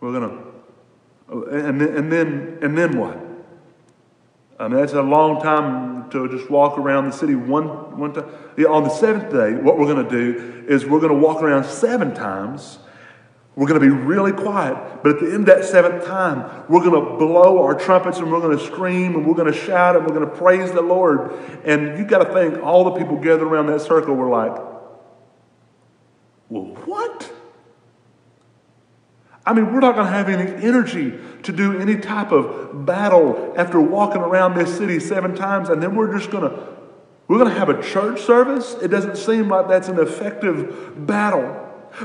We're 0.00 0.12
going 0.12 0.30
to. 0.30 0.52
And 1.50 1.80
then, 1.80 1.96
and 1.96 2.12
then 2.12 2.58
and 2.60 2.76
then 2.76 2.98
what? 2.98 3.16
I 4.58 4.68
mean, 4.68 4.78
that's 4.78 4.92
a 4.92 5.00
long 5.02 5.40
time 5.40 5.91
to 6.12 6.28
just 6.28 6.50
walk 6.50 6.78
around 6.78 7.06
the 7.06 7.12
city 7.12 7.34
one, 7.34 7.98
one 7.98 8.12
time. 8.12 8.30
On 8.68 8.84
the 8.84 8.90
seventh 8.90 9.32
day, 9.32 9.54
what 9.54 9.78
we're 9.78 9.92
going 9.92 10.04
to 10.04 10.10
do 10.10 10.64
is 10.68 10.84
we're 10.84 11.00
going 11.00 11.12
to 11.12 11.18
walk 11.18 11.42
around 11.42 11.64
seven 11.64 12.14
times. 12.14 12.78
We're 13.54 13.66
going 13.66 13.80
to 13.80 13.86
be 13.86 13.92
really 13.92 14.32
quiet, 14.32 15.02
but 15.02 15.16
at 15.16 15.20
the 15.20 15.26
end 15.26 15.46
of 15.46 15.46
that 15.46 15.64
seventh 15.64 16.06
time, 16.06 16.64
we're 16.70 16.82
going 16.82 17.04
to 17.04 17.18
blow 17.18 17.62
our 17.62 17.74
trumpets 17.74 18.16
and 18.16 18.32
we're 18.32 18.40
going 18.40 18.56
to 18.56 18.64
scream 18.64 19.14
and 19.14 19.26
we're 19.26 19.34
going 19.34 19.52
to 19.52 19.58
shout 19.58 19.94
and 19.94 20.06
we're 20.06 20.14
going 20.14 20.28
to 20.28 20.36
praise 20.36 20.72
the 20.72 20.80
Lord. 20.80 21.32
And 21.64 21.98
you 21.98 22.06
got 22.06 22.24
to 22.24 22.32
think, 22.32 22.62
all 22.62 22.84
the 22.84 22.92
people 22.92 23.16
gathered 23.16 23.42
around 23.42 23.66
that 23.66 23.82
circle 23.82 24.14
were 24.14 24.30
like, 24.30 24.56
well, 26.48 26.64
what? 26.86 27.30
I 29.44 29.52
mean, 29.52 29.72
we're 29.72 29.80
not 29.80 29.96
going 29.96 30.06
to 30.06 30.12
have 30.12 30.28
any 30.28 30.50
energy 30.64 31.18
to 31.42 31.52
do 31.52 31.80
any 31.80 31.96
type 31.96 32.30
of 32.30 32.86
battle 32.86 33.54
after 33.56 33.80
walking 33.80 34.22
around 34.22 34.54
this 34.54 34.76
city 34.76 35.00
seven 35.00 35.34
times, 35.34 35.68
and 35.68 35.82
then 35.82 35.96
we're 35.96 36.16
just 36.16 36.30
going 36.30 36.48
to 36.48 36.72
we're 37.28 37.38
going 37.38 37.50
to 37.50 37.58
have 37.58 37.70
a 37.70 37.82
church 37.82 38.20
service. 38.20 38.74
It 38.82 38.88
doesn't 38.88 39.16
seem 39.16 39.48
like 39.48 39.68
that's 39.68 39.88
an 39.88 39.98
effective 39.98 41.06
battle. 41.06 41.60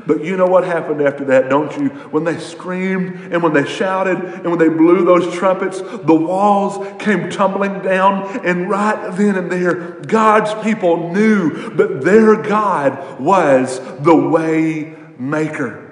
But 0.06 0.23
you 0.23 0.38
know 0.38 0.45
what 0.45 0.63
happened 0.63 1.02
after 1.02 1.26
that, 1.26 1.50
don't 1.50 1.76
you? 1.78 1.89
When 2.12 2.23
they 2.23 2.38
screamed 2.39 3.34
and 3.34 3.41
when 3.41 3.54
they 3.54 3.65
shouted 3.65 4.17
and 4.17 4.45
when 4.45 4.58
they 4.58 4.69
blew 4.69 5.04
those 5.04 5.34
trumpets, 5.34 5.82
the 5.82 6.15
walls 6.15 7.02
came 7.02 7.30
tumbling 7.30 7.82
down. 7.82 8.45
And 8.45 8.69
right 8.69 9.15
then 9.17 9.36
and 9.36 9.52
there, 9.52 10.00
God's 10.02 10.54
people 10.63 11.12
knew 11.12 11.50
that 11.76 12.02
their 12.02 12.41
God 12.41 13.19
was 13.19 13.80
the 14.00 14.15
way 14.15 14.95
maker 15.17 15.87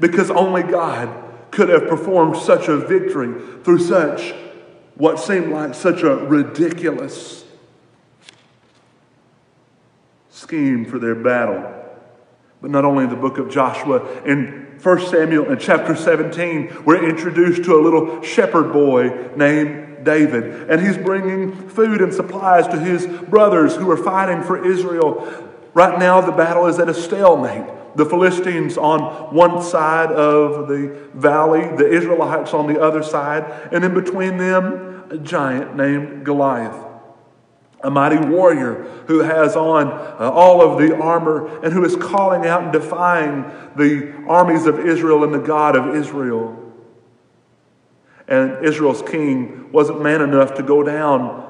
because 0.00 0.30
only 0.30 0.62
God 0.62 1.24
could 1.50 1.68
have 1.68 1.88
performed 1.88 2.36
such 2.36 2.68
a 2.68 2.76
victory 2.76 3.40
through 3.62 3.78
such 3.78 4.34
what 4.96 5.18
seemed 5.18 5.52
like 5.52 5.74
such 5.74 6.02
a 6.02 6.14
ridiculous 6.16 7.44
scheme 10.30 10.84
for 10.84 10.98
their 10.98 11.14
battle. 11.14 11.74
But 12.60 12.70
not 12.70 12.84
only 12.84 13.04
in 13.04 13.10
the 13.10 13.16
book 13.16 13.38
of 13.38 13.48
Joshua, 13.48 14.22
in 14.24 14.78
1 14.82 15.06
Samuel 15.06 15.50
in 15.50 15.58
chapter 15.58 15.94
17, 15.94 16.84
we're 16.84 17.08
introduced 17.08 17.64
to 17.64 17.74
a 17.74 17.80
little 17.80 18.22
shepherd 18.22 18.72
boy 18.72 19.30
named 19.36 20.04
David. 20.04 20.70
And 20.70 20.84
he's 20.84 20.96
bringing 20.96 21.68
food 21.68 22.00
and 22.00 22.12
supplies 22.12 22.66
to 22.68 22.78
his 22.78 23.06
brothers 23.06 23.76
who 23.76 23.90
are 23.90 23.96
fighting 23.96 24.42
for 24.42 24.64
Israel. 24.64 25.26
Right 25.74 25.98
now, 25.98 26.20
the 26.20 26.32
battle 26.32 26.66
is 26.66 26.78
at 26.78 26.88
a 26.88 26.94
stalemate 26.94 27.68
the 27.98 28.06
Philistines 28.06 28.78
on 28.78 29.34
one 29.34 29.60
side 29.60 30.12
of 30.12 30.68
the 30.68 31.08
valley, 31.14 31.62
the 31.76 31.90
Israelites 31.90 32.54
on 32.54 32.72
the 32.72 32.80
other 32.80 33.02
side, 33.02 33.70
and 33.72 33.84
in 33.84 33.92
between 33.92 34.38
them, 34.38 35.02
a 35.10 35.18
giant 35.18 35.74
named 35.74 36.24
Goliath. 36.24 36.76
A 37.82 37.90
mighty 37.90 38.18
warrior 38.18 38.84
who 39.08 39.20
has 39.20 39.56
on 39.56 39.88
uh, 39.88 40.30
all 40.30 40.62
of 40.62 40.78
the 40.78 40.96
armor 40.96 41.48
and 41.64 41.72
who 41.72 41.84
is 41.84 41.96
calling 41.96 42.46
out 42.46 42.62
and 42.62 42.72
defying 42.72 43.42
the 43.76 44.14
armies 44.28 44.66
of 44.66 44.78
Israel 44.78 45.24
and 45.24 45.34
the 45.34 45.40
God 45.40 45.74
of 45.74 45.96
Israel. 45.96 46.56
And 48.28 48.64
Israel's 48.64 49.02
king 49.02 49.72
wasn't 49.72 50.02
man 50.02 50.22
enough 50.22 50.54
to 50.54 50.62
go 50.62 50.84
down 50.84 51.47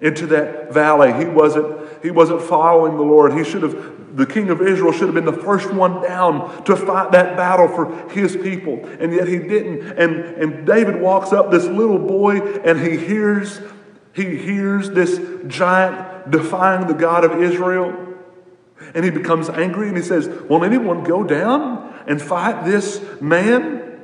into 0.00 0.26
that 0.28 0.72
valley. 0.72 1.12
He 1.12 1.26
wasn't, 1.26 2.02
he 2.02 2.10
wasn't 2.10 2.42
following 2.42 2.96
the 2.96 3.02
Lord. 3.02 3.34
He 3.34 3.44
should 3.44 3.62
have 3.62 4.00
the 4.14 4.26
king 4.26 4.50
of 4.50 4.60
Israel 4.60 4.92
should 4.92 5.06
have 5.06 5.14
been 5.14 5.24
the 5.24 5.32
first 5.32 5.72
one 5.72 6.02
down 6.02 6.64
to 6.64 6.76
fight 6.76 7.12
that 7.12 7.36
battle 7.36 7.68
for 7.68 8.08
his 8.10 8.36
people. 8.36 8.84
And 8.98 9.12
yet 9.12 9.28
he 9.28 9.38
didn't. 9.38 9.98
And, 9.98 10.16
and 10.16 10.66
David 10.66 11.00
walks 11.00 11.32
up, 11.32 11.50
this 11.50 11.66
little 11.66 11.98
boy, 11.98 12.40
and 12.40 12.80
he 12.80 12.96
hears, 12.96 13.60
he 14.12 14.36
hears 14.36 14.90
this 14.90 15.20
giant 15.46 16.30
defying 16.30 16.86
the 16.86 16.94
God 16.94 17.24
of 17.24 17.40
Israel. 17.40 18.08
And 18.94 19.04
he 19.04 19.10
becomes 19.10 19.48
angry 19.48 19.88
and 19.88 19.96
he 19.96 20.02
says, 20.02 20.28
Won't 20.48 20.64
anyone 20.64 21.04
go 21.04 21.22
down 21.22 22.02
and 22.08 22.20
fight 22.20 22.64
this 22.64 23.00
man? 23.20 24.00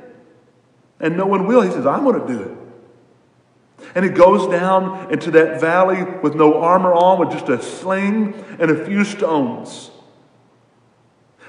And 0.99 1.17
no 1.17 1.25
one 1.25 1.47
will. 1.47 1.61
He 1.61 1.71
says, 1.71 1.85
I'm 1.85 2.03
going 2.03 2.21
to 2.21 2.27
do 2.27 2.41
it. 2.43 2.57
And 3.97 4.05
he 4.05 4.11
goes 4.11 4.47
down 4.47 5.11
into 5.11 5.31
that 5.31 5.59
valley 5.59 6.03
with 6.21 6.35
no 6.35 6.61
armor 6.61 6.93
on, 6.93 7.17
with 7.19 7.31
just 7.31 7.49
a 7.49 7.59
sling 7.59 8.35
and 8.59 8.69
a 8.69 8.85
few 8.85 9.03
stones. 9.03 9.89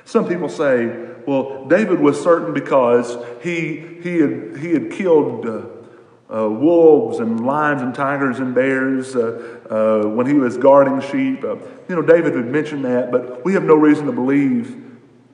Some 0.07 0.27
people 0.27 0.49
say, 0.49 0.87
well, 1.27 1.67
David 1.67 2.01
was 2.01 2.19
certain 2.19 2.55
because 2.55 3.19
he, 3.43 3.99
he, 4.03 4.21
had, 4.21 4.57
he 4.61 4.73
had 4.73 4.91
killed 4.91 5.47
uh, 5.47 6.35
uh, 6.35 6.49
wolves 6.49 7.19
and 7.19 7.45
lions 7.45 7.83
and 7.83 7.95
tigers 7.95 8.39
and 8.39 8.55
bears 8.55 9.15
uh, 9.15 9.59
uh 9.69 10.09
when 10.09 10.27
he 10.27 10.33
was 10.33 10.57
guarding 10.57 11.03
sheep. 11.03 11.45
Uh, 11.45 11.57
you 11.87 11.95
know, 11.95 12.01
David 12.01 12.35
had 12.35 12.47
mentioned 12.47 12.83
that, 12.87 13.13
but 13.13 13.45
we 13.45 13.53
have 13.53 13.65
no 13.65 13.75
reason 13.75 14.07
to 14.07 14.13
believe 14.13 14.75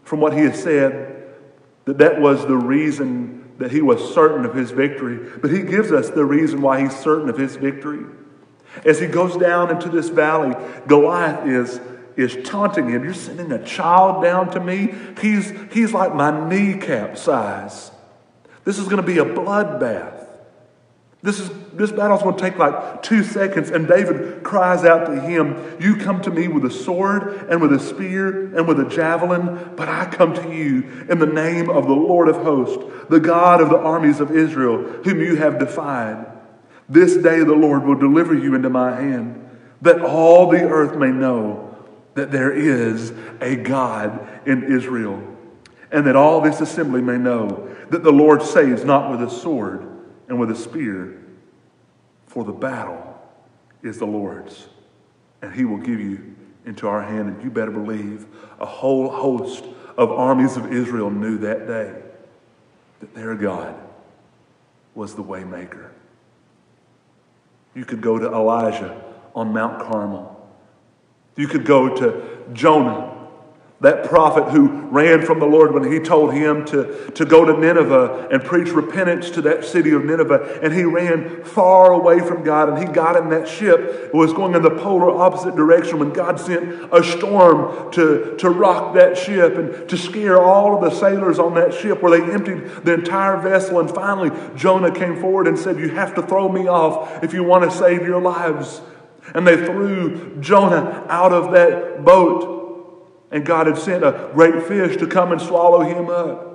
from 0.03 0.19
what 0.19 0.33
he 0.33 0.41
has 0.41 0.61
said 0.61 1.27
that 1.85 1.99
that 1.99 2.21
was 2.21 2.45
the 2.45 2.57
reason 2.57 3.44
that 3.59 3.71
he 3.71 3.83
was 3.83 4.15
certain 4.15 4.45
of 4.45 4.55
his 4.55 4.71
victory. 4.71 5.19
But 5.41 5.51
he 5.51 5.63
gives 5.63 5.93
us 5.93 6.11
the 6.11 6.25
reason 6.25 6.61
why 6.61 6.83
he's 6.83 6.97
certain 6.97 7.29
of 7.29 7.39
his 7.39 7.57
victory. 7.57 8.05
As 8.85 8.99
he 8.99 9.07
goes 9.07 9.37
down 9.37 9.71
into 9.71 9.89
this 9.89 10.09
valley, 10.09 10.55
Goliath 10.87 11.47
is 11.47 11.81
is 12.17 12.39
taunting 12.45 12.89
him. 12.89 13.05
You're 13.05 13.15
sending 13.15 13.53
a 13.53 13.65
child 13.65 14.23
down 14.23 14.51
to 14.51 14.61
me? 14.61 14.95
He's, 15.21 15.53
he's 15.73 15.93
like 15.93 16.15
my 16.15 16.49
kneecap 16.49 17.19
size. 17.19 17.91
This 18.65 18.79
is 18.79 18.85
going 18.85 18.99
to 18.99 19.03
be 19.03 19.19
a 19.19 19.25
bloodbath. 19.25 20.24
This, 21.25 21.41
is, 21.41 21.51
this 21.73 21.91
battle's 21.91 22.23
going 22.23 22.37
to 22.37 22.41
take 22.43 22.59
like 22.59 23.03
two 23.03 23.25
seconds, 23.25 23.71
and 23.71 23.89
David 23.89 24.43
cries 24.43 24.85
out 24.85 25.07
to 25.07 25.19
him, 25.19 25.75
You 25.81 25.97
come 25.97 26.21
to 26.21 26.31
me 26.31 26.49
with 26.49 26.67
a 26.67 26.71
sword 26.71 27.47
and 27.49 27.63
with 27.63 27.73
a 27.73 27.79
spear 27.79 28.55
and 28.55 28.69
with 28.69 28.79
a 28.79 28.87
javelin, 28.87 29.73
but 29.75 29.89
I 29.89 30.05
come 30.05 30.35
to 30.35 30.55
you 30.55 31.07
in 31.09 31.19
the 31.19 31.27
name 31.27 31.71
of 31.71 31.87
the 31.87 31.95
Lord 31.95 32.29
of 32.29 32.37
hosts, 32.43 32.85
the 33.09 33.21
God 33.21 33.63
of 33.63 33.71
the 33.71 33.79
armies 33.79 34.21
of 34.21 34.37
Israel, 34.37 34.83
whom 34.83 35.19
you 35.19 35.37
have 35.37 35.59
defied. 35.59 36.27
This 36.91 37.17
day 37.17 37.39
the 37.39 37.55
Lord 37.55 37.85
will 37.85 37.99
deliver 37.99 38.35
you 38.35 38.55
into 38.55 38.69
my 38.69 38.95
hand, 38.95 39.49
that 39.81 40.03
all 40.03 40.51
the 40.51 40.69
earth 40.69 40.95
may 40.95 41.11
know 41.11 41.75
that 42.17 42.33
there 42.33 42.53
is 42.53 43.15
a 43.41 43.57
God 43.57 44.29
in 44.45 44.65
Israel, 44.65 45.23
and 45.91 46.07
that 46.07 46.17
all 46.17 46.43
this 46.43 46.61
assembly 46.61 47.01
may 47.01 47.17
know 47.17 47.75
that 47.89 48.03
the 48.03 48.13
Lord 48.13 48.43
saves 48.43 48.85
not 48.85 49.11
with 49.11 49.23
a 49.23 49.31
sword 49.31 49.94
and 50.29 50.39
with 50.39 50.51
a 50.51 50.57
spear, 50.57 51.23
for 52.27 52.45
the 52.45 52.53
battle 52.53 53.21
is 53.83 53.99
the 53.99 54.07
Lord's, 54.07 54.69
and 55.43 55.53
he 55.53 55.65
will 55.65 55.79
give 55.79 56.01
you 56.01 56.35
into 56.65 56.89
our 56.89 57.03
hand. 57.03 57.29
And 57.29 57.45
you 57.45 57.51
better 57.51 57.71
believe 57.71 58.27
a 58.59 58.67
whole 58.67 59.11
host 59.11 59.65
of 59.97 60.11
armies 60.11 60.57
of 60.57 60.73
Israel 60.73 61.11
knew 61.11 61.39
that 61.39 61.67
day 61.67 62.03
that 63.01 63.15
their 63.15 63.35
God 63.35 63.75
was 64.95 65.15
the 65.15 65.23
waymaker. 65.23 65.91
You 67.75 67.85
could 67.85 68.01
go 68.01 68.19
to 68.19 68.27
Elijah 68.27 69.03
on 69.35 69.53
Mount 69.53 69.81
Carmel. 69.81 70.31
You 71.37 71.49
could 71.49 71.67
go 71.67 71.95
to 71.97 72.45
Jonah 72.53 73.14
that 73.85 74.05
prophet 74.05 74.51
who 74.51 74.69
ran 74.89 75.23
from 75.23 75.39
the 75.39 75.47
Lord 75.47 75.73
when 75.75 75.91
he 75.91 75.99
told 75.99 76.33
him 76.33 76.65
to, 76.67 77.11
to 77.13 77.25
go 77.25 77.45
to 77.45 77.53
Nineveh 77.53 78.29
and 78.31 78.43
preach 78.43 78.69
repentance 78.69 79.31
to 79.31 79.43
that 79.43 79.65
city 79.65 79.91
of 79.91 80.05
Nineveh. 80.05 80.61
And 80.63 80.73
he 80.73 80.85
ran 80.85 81.45
far 81.45 81.93
away 81.93 82.21
from 82.21 82.43
God 82.43 82.71
and 82.71 82.79
he 82.79 82.87
got 82.87 83.17
in 83.17 83.29
that 83.29 83.47
ship. 83.47 84.13
Was 84.15 84.33
going 84.33 84.55
in 84.55 84.63
the 84.63 84.71
polar 84.71 85.11
opposite 85.11 85.55
direction 85.55 85.99
when 85.99 86.13
God 86.13 86.41
sent 86.41 86.93
a 86.93 87.05
storm 87.05 87.93
to, 87.93 88.37
to 88.39 88.49
rock 88.51 88.95
that 88.95 89.19
ship 89.19 89.57
and 89.57 89.89
to 89.89 89.97
scare 89.97 90.41
all 90.41 90.77
of 90.77 90.81
the 90.91 90.99
sailors 90.99 91.39
on 91.39 91.55
that 91.55 91.75
ship 91.75 92.03
where 92.03 92.19
they 92.19 92.33
emptied 92.33 92.85
the 92.85 92.95
entire 92.95 93.37
vessel. 93.37 93.81
And 93.81 93.91
finally, 93.91 94.31
Jonah 94.57 94.93
came 94.93 95.21
forward 95.21 95.47
and 95.47 95.59
said, 95.59 95.79
You 95.79 95.91
have 95.91 96.15
to 96.15 96.23
throw 96.23 96.49
me 96.49 96.69
off 96.69 97.23
if 97.23 97.35
you 97.35 97.45
want 97.45 97.71
to 97.71 97.77
save 97.77 98.03
your 98.03 98.21
lives. 98.21 98.81
And 99.35 99.47
they 99.47 99.57
threw 99.57 100.37
Jonah 100.41 101.07
out 101.09 101.33
of 101.33 101.53
that 101.53 102.05
boat. 102.05 102.64
And 103.35 103.45
God 103.45 103.67
had 103.67 103.77
sent 103.77 104.05
a 104.05 104.31
great 104.33 104.63
fish 104.63 104.97
to 104.99 105.09
come 105.09 105.33
and 105.33 105.41
swallow 105.41 105.81
him 105.81 106.09
up. 106.09 106.55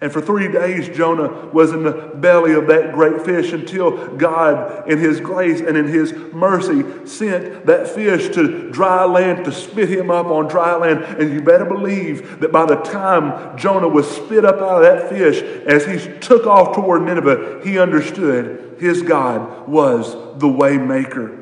And 0.00 0.12
for 0.12 0.20
three 0.20 0.50
days, 0.50 0.88
Jonah 0.88 1.48
was 1.52 1.72
in 1.72 1.82
the 1.82 2.12
belly 2.14 2.54
of 2.54 2.68
that 2.68 2.92
great 2.92 3.22
fish 3.24 3.52
until 3.52 4.16
God, 4.16 4.90
in 4.90 4.98
His 4.98 5.20
grace 5.20 5.60
and 5.60 5.76
in 5.76 5.86
His 5.86 6.12
mercy, 6.32 7.06
sent 7.06 7.66
that 7.66 7.86
fish 7.88 8.34
to 8.34 8.70
dry 8.70 9.04
land 9.04 9.44
to 9.44 9.52
spit 9.52 9.88
him 9.88 10.10
up 10.10 10.26
on 10.26 10.48
dry 10.48 10.74
land. 10.74 11.04
And 11.04 11.32
you 11.32 11.40
better 11.40 11.64
believe 11.64 12.40
that 12.40 12.50
by 12.50 12.66
the 12.66 12.76
time 12.76 13.56
Jonah 13.56 13.86
was 13.86 14.10
spit 14.10 14.44
up 14.44 14.56
out 14.56 14.82
of 14.82 14.82
that 14.82 15.08
fish, 15.08 15.40
as 15.66 15.86
he 15.86 16.18
took 16.18 16.48
off 16.48 16.74
toward 16.74 17.02
Nineveh, 17.02 17.60
he 17.64 17.78
understood 17.78 18.76
his 18.80 19.02
God 19.02 19.68
was 19.68 20.16
the 20.40 20.48
way 20.48 20.78
maker. 20.78 21.41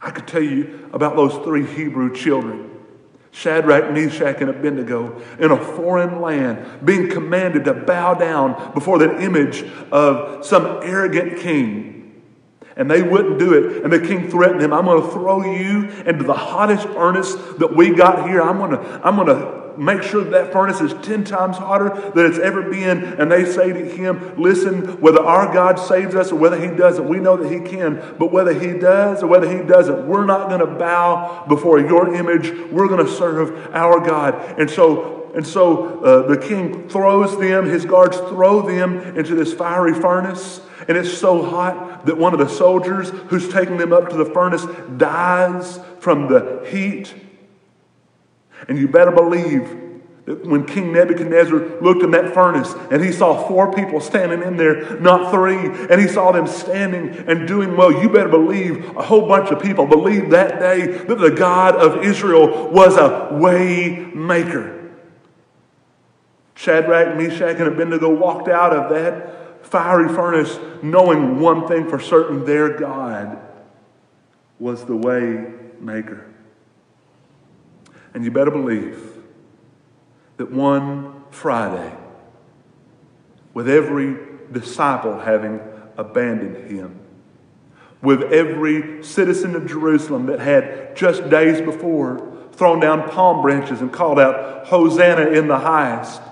I 0.00 0.10
could 0.10 0.26
tell 0.26 0.42
you 0.42 0.88
about 0.92 1.16
those 1.16 1.34
three 1.44 1.66
Hebrew 1.66 2.14
children 2.14 2.70
Shadrach, 3.36 3.92
Meshach, 3.92 4.40
and 4.40 4.48
Abednego 4.48 5.20
in 5.38 5.50
a 5.50 5.62
foreign 5.62 6.22
land, 6.22 6.86
being 6.86 7.10
commanded 7.10 7.66
to 7.66 7.74
bow 7.74 8.14
down 8.14 8.72
before 8.72 8.98
the 8.98 9.20
image 9.20 9.62
of 9.92 10.46
some 10.46 10.80
arrogant 10.82 11.38
king. 11.40 12.22
And 12.76 12.90
they 12.90 13.02
wouldn't 13.02 13.38
do 13.38 13.52
it. 13.52 13.84
And 13.84 13.92
the 13.92 14.00
king 14.00 14.30
threatened 14.30 14.62
them, 14.62 14.72
I'm 14.72 14.86
going 14.86 15.02
to 15.02 15.10
throw 15.10 15.44
you 15.44 15.84
into 16.06 16.24
the 16.24 16.32
hottest 16.32 16.88
furnace 16.88 17.34
that 17.58 17.76
we 17.76 17.94
got 17.94 18.26
here. 18.26 18.40
I'm 18.40 18.56
going 18.56 18.70
to, 18.70 19.00
I'm 19.06 19.16
going 19.16 19.28
to 19.28 19.65
make 19.78 20.02
sure 20.02 20.24
that, 20.24 20.30
that 20.30 20.52
furnace 20.52 20.80
is 20.80 20.94
10 21.06 21.24
times 21.24 21.56
hotter 21.56 21.90
than 22.14 22.26
it's 22.26 22.38
ever 22.38 22.62
been. 22.62 23.04
And 23.04 23.30
they 23.30 23.44
say 23.44 23.72
to 23.72 23.84
him, 23.84 24.40
Listen, 24.40 25.00
whether 25.00 25.22
our 25.22 25.52
God 25.52 25.78
saves 25.78 26.14
us 26.14 26.32
or 26.32 26.36
whether 26.36 26.60
he 26.60 26.74
doesn't, 26.76 27.08
we 27.08 27.18
know 27.18 27.36
that 27.36 27.50
he 27.50 27.60
can. 27.60 28.14
But 28.18 28.32
whether 28.32 28.52
he 28.52 28.78
does 28.78 29.22
or 29.22 29.26
whether 29.26 29.48
he 29.50 29.66
doesn't, 29.66 30.06
we're 30.06 30.26
not 30.26 30.48
going 30.48 30.60
to 30.60 30.78
bow 30.78 31.44
before 31.48 31.78
your 31.78 32.14
image. 32.14 32.50
We're 32.70 32.88
going 32.88 33.04
to 33.04 33.12
serve 33.12 33.74
our 33.74 34.00
God. 34.00 34.58
And 34.58 34.70
so 34.70 35.16
and 35.36 35.46
so 35.46 36.02
uh, 36.02 36.26
the 36.26 36.38
king 36.38 36.88
throws 36.88 37.38
them, 37.38 37.66
his 37.66 37.84
guards 37.84 38.16
throw 38.16 38.62
them 38.62 38.98
into 39.18 39.34
this 39.34 39.52
fiery 39.52 39.92
furnace. 39.92 40.62
And 40.88 40.96
it's 40.96 41.12
so 41.12 41.42
hot 41.42 42.06
that 42.06 42.16
one 42.16 42.32
of 42.32 42.38
the 42.38 42.48
soldiers 42.48 43.10
who's 43.28 43.52
taking 43.52 43.76
them 43.76 43.92
up 43.92 44.08
to 44.08 44.16
the 44.16 44.24
furnace 44.24 44.64
dies 44.96 45.78
from 46.00 46.28
the 46.28 46.66
heat 46.70 47.14
and 48.68 48.78
you 48.78 48.88
better 48.88 49.10
believe 49.10 49.84
that 50.26 50.44
when 50.44 50.66
King 50.66 50.92
Nebuchadnezzar 50.92 51.80
looked 51.80 52.02
in 52.02 52.10
that 52.10 52.34
furnace 52.34 52.74
and 52.90 53.02
he 53.02 53.12
saw 53.12 53.46
four 53.46 53.72
people 53.72 54.00
standing 54.00 54.42
in 54.42 54.56
there, 54.56 54.98
not 54.98 55.30
three, 55.30 55.56
and 55.56 56.00
he 56.00 56.08
saw 56.08 56.32
them 56.32 56.48
standing 56.48 57.10
and 57.28 57.46
doing 57.46 57.76
well, 57.76 57.92
you 57.92 58.08
better 58.08 58.28
believe 58.28 58.96
a 58.96 59.02
whole 59.02 59.28
bunch 59.28 59.50
of 59.50 59.62
people 59.62 59.86
believed 59.86 60.32
that 60.32 60.58
day 60.58 60.86
that 60.86 61.18
the 61.18 61.30
God 61.30 61.76
of 61.76 62.04
Israel 62.04 62.70
was 62.70 62.96
a 62.96 63.34
way 63.36 64.10
maker. 64.14 64.90
Shadrach, 66.56 67.16
Meshach, 67.16 67.58
and 67.58 67.68
Abednego 67.68 68.12
walked 68.12 68.48
out 68.48 68.72
of 68.72 68.90
that 68.90 69.64
fiery 69.64 70.08
furnace 70.08 70.58
knowing 70.82 71.38
one 71.38 71.68
thing 71.68 71.88
for 71.88 72.00
certain 72.00 72.44
their 72.44 72.76
God 72.76 73.38
was 74.58 74.84
the 74.84 74.96
way 74.96 75.52
maker. 75.78 76.26
And 78.16 78.24
you 78.24 78.30
better 78.30 78.50
believe 78.50 79.12
that 80.38 80.50
one 80.50 81.24
Friday, 81.30 81.94
with 83.52 83.68
every 83.68 84.16
disciple 84.50 85.20
having 85.20 85.60
abandoned 85.98 86.70
him, 86.70 86.98
with 88.00 88.22
every 88.32 89.04
citizen 89.04 89.54
of 89.54 89.66
Jerusalem 89.66 90.24
that 90.26 90.40
had 90.40 90.96
just 90.96 91.28
days 91.28 91.60
before 91.60 92.26
thrown 92.52 92.80
down 92.80 93.06
palm 93.10 93.42
branches 93.42 93.82
and 93.82 93.92
called 93.92 94.18
out, 94.18 94.66
Hosanna 94.66 95.32
in 95.32 95.46
the 95.46 95.58
highest. 95.58 96.22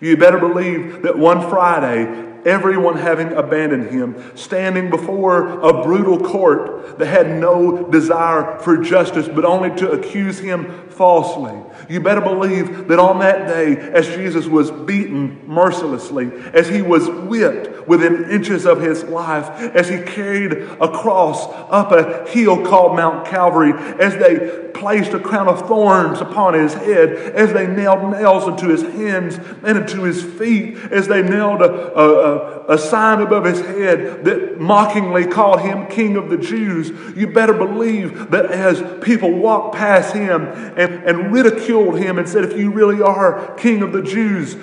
You 0.00 0.16
better 0.16 0.38
believe 0.38 1.02
that 1.02 1.18
one 1.18 1.40
Friday, 1.50 2.29
everyone 2.44 2.96
having 2.96 3.32
abandoned 3.32 3.90
him, 3.90 4.36
standing 4.36 4.90
before 4.90 5.60
a 5.60 5.82
brutal 5.82 6.18
court 6.18 6.98
that 6.98 7.06
had 7.06 7.28
no 7.28 7.88
desire 7.90 8.58
for 8.60 8.78
justice 8.78 9.28
but 9.28 9.44
only 9.44 9.70
to 9.76 9.90
accuse 9.90 10.38
him 10.38 10.88
falsely. 10.88 11.58
You 11.88 12.00
better 12.00 12.20
believe 12.20 12.88
that 12.88 12.98
on 12.98 13.20
that 13.20 13.48
day, 13.48 13.76
as 13.76 14.06
Jesus 14.08 14.46
was 14.46 14.70
beaten 14.70 15.40
mercilessly, 15.46 16.30
as 16.52 16.68
he 16.68 16.82
was 16.82 17.08
whipped 17.08 17.88
within 17.88 18.30
inches 18.30 18.66
of 18.66 18.80
his 18.80 19.04
life, 19.04 19.48
as 19.74 19.88
he 19.88 20.02
carried 20.02 20.52
a 20.52 20.88
cross 20.88 21.46
up 21.70 21.92
a 21.92 22.28
hill 22.28 22.64
called 22.64 22.96
Mount 22.96 23.26
Calvary, 23.26 23.72
as 23.98 24.14
they 24.16 24.70
placed 24.74 25.12
a 25.12 25.18
crown 25.18 25.48
of 25.48 25.66
thorns 25.66 26.20
upon 26.20 26.54
his 26.54 26.74
head, 26.74 27.10
as 27.10 27.52
they 27.52 27.66
nailed 27.66 28.10
nails 28.12 28.46
into 28.46 28.68
his 28.68 28.82
hands 28.82 29.38
and 29.64 29.78
into 29.78 30.02
his 30.04 30.22
feet, 30.22 30.76
as 30.90 31.08
they 31.08 31.22
nailed 31.22 31.62
a, 31.62 31.98
a, 31.98 32.29
a 32.29 32.29
sign 32.78 33.20
above 33.20 33.44
his 33.44 33.60
head 33.60 34.24
that 34.24 34.60
mockingly 34.60 35.26
called 35.26 35.60
him 35.60 35.86
King 35.86 36.16
of 36.16 36.28
the 36.28 36.36
Jews, 36.36 36.90
you 37.16 37.26
better 37.28 37.54
believe 37.54 38.30
that 38.30 38.46
as 38.46 38.82
people 39.02 39.32
walked 39.32 39.76
past 39.76 40.14
him 40.14 40.42
and, 40.42 41.04
and 41.04 41.32
ridiculed 41.32 41.98
him 41.98 42.18
and 42.18 42.28
said, 42.28 42.44
If 42.44 42.58
you 42.58 42.70
really 42.70 43.02
are 43.02 43.54
King 43.54 43.82
of 43.82 43.92
the 43.92 44.02
Jews, 44.02 44.56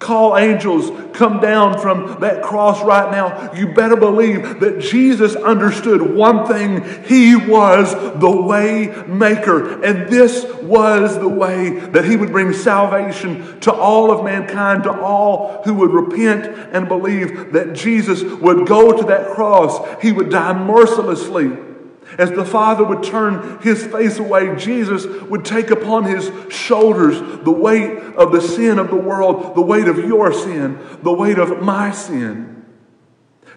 Call 0.00 0.38
angels, 0.38 0.90
come 1.12 1.40
down 1.40 1.78
from 1.78 2.20
that 2.20 2.42
cross 2.42 2.82
right 2.82 3.12
now. 3.12 3.52
You 3.52 3.74
better 3.74 3.96
believe 3.96 4.58
that 4.60 4.80
Jesus 4.80 5.36
understood 5.36 6.00
one 6.00 6.46
thing. 6.46 6.82
He 7.04 7.36
was 7.36 7.92
the 8.18 8.30
way 8.30 8.86
maker. 9.06 9.84
And 9.84 10.08
this 10.08 10.46
was 10.62 11.18
the 11.18 11.28
way 11.28 11.80
that 11.90 12.06
he 12.06 12.16
would 12.16 12.32
bring 12.32 12.54
salvation 12.54 13.60
to 13.60 13.74
all 13.74 14.10
of 14.10 14.24
mankind, 14.24 14.84
to 14.84 15.00
all 15.02 15.60
who 15.64 15.74
would 15.74 15.90
repent 15.90 16.46
and 16.72 16.88
believe 16.88 17.52
that 17.52 17.74
Jesus 17.74 18.22
would 18.22 18.66
go 18.66 18.96
to 18.96 19.04
that 19.08 19.28
cross. 19.28 19.86
He 20.00 20.12
would 20.12 20.30
die 20.30 20.54
mercilessly 20.54 21.69
as 22.18 22.30
the 22.30 22.44
Father 22.44 22.84
would 22.84 23.02
turn 23.02 23.58
his 23.60 23.84
face 23.86 24.18
away, 24.18 24.56
Jesus 24.56 25.06
would 25.28 25.44
take 25.44 25.70
upon 25.70 26.04
his 26.04 26.30
shoulders 26.52 27.18
the 27.44 27.50
weight 27.50 27.98
of 28.14 28.32
the 28.32 28.40
sin 28.40 28.78
of 28.78 28.90
the 28.90 28.96
world, 28.96 29.54
the 29.54 29.62
weight 29.62 29.88
of 29.88 29.98
your 29.98 30.32
sin, 30.32 30.78
the 31.02 31.12
weight 31.12 31.38
of 31.38 31.62
my 31.62 31.90
sin. 31.90 32.64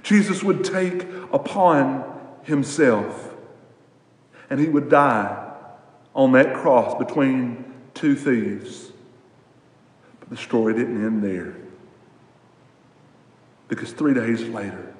Jesus 0.03 0.43
would 0.43 0.63
take 0.63 1.03
upon 1.31 2.03
himself, 2.43 3.33
and 4.49 4.59
he 4.59 4.67
would 4.67 4.89
die 4.89 5.51
on 6.13 6.33
that 6.33 6.53
cross 6.53 6.97
between 6.97 7.63
two 7.93 8.15
thieves. 8.15 8.91
But 10.19 10.29
the 10.29 10.37
story 10.37 10.73
didn't 10.73 11.03
end 11.03 11.23
there. 11.23 11.55
Because 13.67 13.91
three 13.93 14.13
days 14.13 14.43
later, 14.43 14.93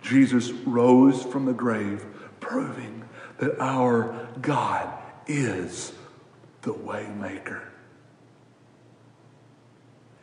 Jesus 0.00 0.52
rose 0.52 1.22
from 1.22 1.44
the 1.44 1.52
grave, 1.52 2.04
proving 2.46 3.04
that 3.38 3.58
our 3.60 4.28
God 4.40 4.88
is 5.26 5.92
the 6.62 6.72
waymaker. 6.72 7.62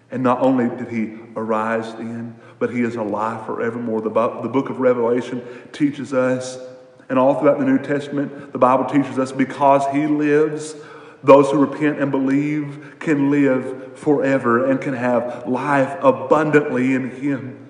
And 0.10 0.24
not 0.24 0.42
only 0.42 0.70
did 0.76 0.90
he 0.90 1.18
arise 1.36 1.94
then, 1.96 2.40
but 2.60 2.70
he 2.70 2.82
is 2.82 2.96
alive 2.96 3.46
forevermore. 3.46 4.02
The, 4.02 4.10
the 4.10 4.50
book 4.50 4.70
of 4.70 4.80
Revelation 4.80 5.44
teaches 5.72 6.14
us, 6.14 6.60
and 7.10 7.18
all 7.18 7.40
throughout 7.40 7.60
the 7.60 7.66
New 7.66 7.80
Testament, 7.80 8.52
the 8.54 8.60
Bible 8.60 8.86
teaches 8.86 9.18
us 9.20 9.32
because 9.32 9.86
he 9.92 10.08
lives, 10.08 10.76
those 11.24 11.50
who 11.50 11.58
repent 11.58 12.00
and 12.00 12.12
believe 12.12 12.98
can 13.00 13.32
live 13.32 13.98
forever 13.98 14.70
and 14.70 14.80
can 14.80 14.94
have 14.94 15.48
life 15.48 15.98
abundantly 16.02 16.94
in 16.94 17.10
him. 17.12 17.63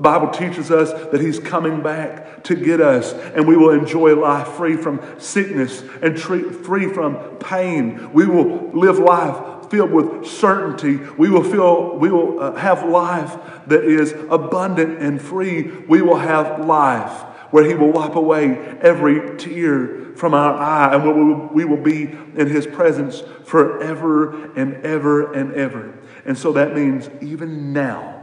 The 0.00 0.04
Bible 0.04 0.28
teaches 0.28 0.70
us 0.70 0.94
that 1.10 1.20
He's 1.20 1.38
coming 1.38 1.82
back 1.82 2.42
to 2.44 2.54
get 2.54 2.80
us, 2.80 3.12
and 3.12 3.46
we 3.46 3.54
will 3.54 3.78
enjoy 3.78 4.16
life 4.18 4.48
free 4.48 4.74
from 4.74 4.98
sickness 5.18 5.82
and 6.00 6.18
free 6.18 6.88
from 6.90 7.16
pain. 7.36 8.10
We 8.14 8.24
will 8.24 8.70
live 8.70 8.98
life 8.98 9.68
filled 9.70 9.90
with 9.90 10.26
certainty. 10.26 10.96
We 11.18 11.28
will 11.28 11.44
feel, 11.44 11.98
we 11.98 12.10
will 12.10 12.40
uh, 12.40 12.54
have 12.54 12.88
life 12.88 13.36
that 13.66 13.84
is 13.84 14.12
abundant 14.30 15.02
and 15.02 15.20
free. 15.20 15.64
We 15.86 16.00
will 16.00 16.16
have 16.16 16.64
life 16.64 17.20
where 17.50 17.68
He 17.68 17.74
will 17.74 17.92
wipe 17.92 18.14
away 18.14 18.56
every 18.80 19.36
tear 19.36 20.14
from 20.16 20.32
our 20.32 20.54
eye, 20.54 20.94
and 20.94 21.04
we 21.04 21.12
will, 21.12 21.46
we 21.48 21.64
will 21.66 21.82
be 21.82 22.04
in 22.04 22.46
His 22.46 22.66
presence 22.66 23.22
forever 23.44 24.50
and 24.54 24.76
ever 24.76 25.30
and 25.34 25.52
ever. 25.52 25.92
And 26.24 26.38
so 26.38 26.52
that 26.52 26.74
means 26.74 27.10
even 27.20 27.74
now 27.74 28.19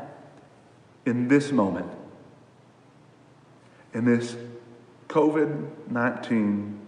in 1.07 1.29
this 1.29 1.53
moment, 1.53 1.89
in 3.93 4.03
this 4.03 4.35
COVID 5.07 5.89
19 5.89 6.79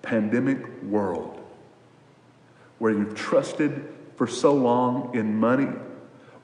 pandemic 0.00 0.82
world, 0.84 1.40
where 2.78 2.92
you've 2.92 3.16
trusted 3.16 3.92
for 4.14 4.28
so 4.28 4.54
long 4.54 5.12
in 5.14 5.36
money, 5.38 5.68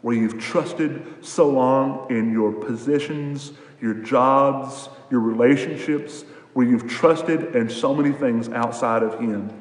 where 0.03 0.17
you've 0.17 0.41
trusted 0.41 1.25
so 1.25 1.49
long 1.49 2.11
in 2.11 2.33
your 2.33 2.53
positions, 2.53 3.53
your 3.81 3.95
jobs, 3.95 4.89
your 5.09 5.21
relationships, 5.21 6.25
where 6.53 6.67
you've 6.67 6.89
trusted 6.89 7.55
in 7.55 7.71
so 7.71 7.95
many 7.95 8.11
things 8.11 8.49
outside 8.49 9.05
of 9.05 9.21
Him, 9.21 9.53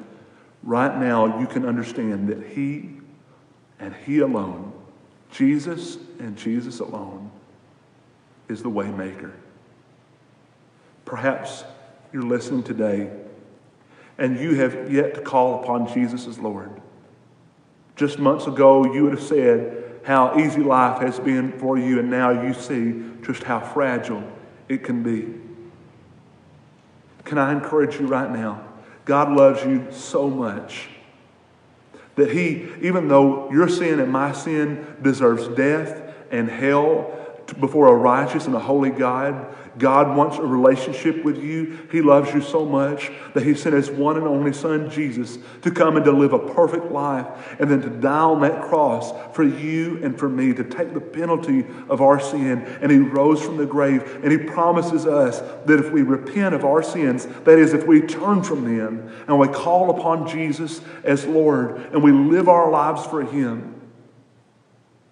right 0.64 0.98
now 0.98 1.38
you 1.38 1.46
can 1.46 1.64
understand 1.64 2.28
that 2.30 2.44
He 2.48 2.96
and 3.78 3.94
He 3.94 4.18
alone, 4.18 4.72
Jesus 5.30 5.98
and 6.18 6.36
Jesus 6.36 6.80
alone, 6.80 7.27
is 8.48 8.62
the 8.62 8.70
waymaker. 8.70 9.32
Perhaps 11.04 11.64
you're 12.12 12.22
listening 12.22 12.62
today 12.62 13.10
and 14.18 14.38
you 14.38 14.56
have 14.56 14.92
yet 14.92 15.14
to 15.14 15.20
call 15.20 15.62
upon 15.62 15.92
Jesus 15.92 16.26
as 16.26 16.38
Lord. 16.38 16.70
Just 17.96 18.18
months 18.18 18.46
ago, 18.46 18.92
you 18.92 19.04
would 19.04 19.12
have 19.12 19.22
said 19.22 20.00
how 20.04 20.38
easy 20.38 20.60
life 20.60 21.00
has 21.00 21.18
been 21.20 21.52
for 21.58 21.78
you, 21.78 21.98
and 21.98 22.10
now 22.10 22.30
you 22.30 22.54
see 22.54 23.02
just 23.22 23.42
how 23.44 23.60
fragile 23.60 24.24
it 24.68 24.82
can 24.84 25.02
be. 25.02 25.34
Can 27.24 27.38
I 27.38 27.52
encourage 27.52 28.00
you 28.00 28.06
right 28.06 28.30
now? 28.30 28.64
God 29.04 29.32
loves 29.32 29.64
you 29.64 29.86
so 29.90 30.28
much 30.28 30.88
that 32.16 32.30
He, 32.30 32.68
even 32.80 33.08
though 33.08 33.50
your 33.50 33.68
sin 33.68 34.00
and 34.00 34.10
my 34.10 34.32
sin 34.32 34.96
deserves 35.02 35.48
death 35.48 36.14
and 36.30 36.48
hell 36.48 37.17
before 37.54 37.88
a 37.88 37.94
righteous 37.94 38.46
and 38.46 38.54
a 38.54 38.60
holy 38.60 38.90
God. 38.90 39.54
God 39.78 40.16
wants 40.16 40.38
a 40.38 40.42
relationship 40.42 41.24
with 41.24 41.42
you. 41.42 41.78
He 41.90 42.02
loves 42.02 42.34
you 42.34 42.42
so 42.42 42.66
much 42.66 43.10
that 43.34 43.44
He 43.44 43.54
sent 43.54 43.74
His 43.74 43.90
one 43.90 44.16
and 44.16 44.26
only 44.26 44.52
Son, 44.52 44.90
Jesus, 44.90 45.38
to 45.62 45.70
come 45.70 45.96
and 45.96 46.04
to 46.04 46.12
live 46.12 46.32
a 46.32 46.38
perfect 46.38 46.86
life 46.86 47.26
and 47.60 47.70
then 47.70 47.80
to 47.82 47.90
die 47.90 48.18
on 48.18 48.40
that 48.40 48.62
cross 48.62 49.12
for 49.34 49.44
you 49.44 50.02
and 50.02 50.18
for 50.18 50.28
me 50.28 50.52
to 50.52 50.64
take 50.64 50.94
the 50.94 51.00
penalty 51.00 51.64
of 51.88 52.02
our 52.02 52.18
sin. 52.18 52.62
And 52.80 52.90
He 52.90 52.98
rose 52.98 53.40
from 53.40 53.56
the 53.56 53.66
grave 53.66 54.02
and 54.22 54.32
He 54.32 54.38
promises 54.38 55.06
us 55.06 55.40
that 55.66 55.78
if 55.78 55.92
we 55.92 56.02
repent 56.02 56.54
of 56.54 56.64
our 56.64 56.82
sins, 56.82 57.26
that 57.26 57.58
is, 57.58 57.72
if 57.72 57.86
we 57.86 58.00
turn 58.00 58.42
from 58.42 58.64
them 58.76 59.12
and 59.28 59.38
we 59.38 59.48
call 59.48 59.90
upon 59.90 60.28
Jesus 60.28 60.80
as 61.04 61.24
Lord 61.24 61.76
and 61.92 62.02
we 62.02 62.12
live 62.12 62.48
our 62.48 62.70
lives 62.70 63.06
for 63.06 63.22
Him, 63.22 63.80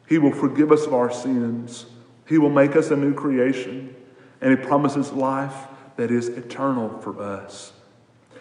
He 0.09 0.19
will 0.19 0.33
forgive 0.33 0.73
us 0.73 0.87
of 0.87 0.95
our 0.95 1.13
sins 1.13 1.87
he 2.27 2.39
will 2.39 2.51
make 2.51 2.77
us 2.77 2.91
a 2.91 2.97
new 2.97 3.15
creation, 3.15 3.95
and 4.41 4.51
He 4.51 4.65
promises 4.65 5.13
life 5.13 5.69
that 5.97 6.11
is 6.11 6.29
eternal 6.29 6.99
for 7.01 7.21
us. 7.23 7.73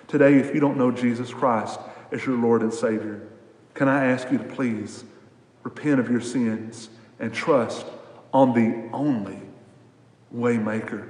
Today, 0.07 0.36
if 0.36 0.53
you 0.53 0.59
don't 0.59 0.77
know 0.77 0.91
Jesus 0.91 1.33
Christ 1.33 1.79
as 2.11 2.25
your 2.25 2.38
Lord 2.38 2.61
and 2.61 2.73
Savior, 2.73 3.27
can 3.73 3.88
I 3.88 4.05
ask 4.05 4.31
you 4.31 4.38
to 4.38 4.43
please 4.43 5.03
repent 5.63 5.99
of 5.99 6.09
your 6.09 6.21
sins 6.21 6.89
and 7.19 7.33
trust 7.33 7.86
on 8.33 8.53
the 8.53 8.89
only 8.91 9.41
waymaker? 10.33 11.07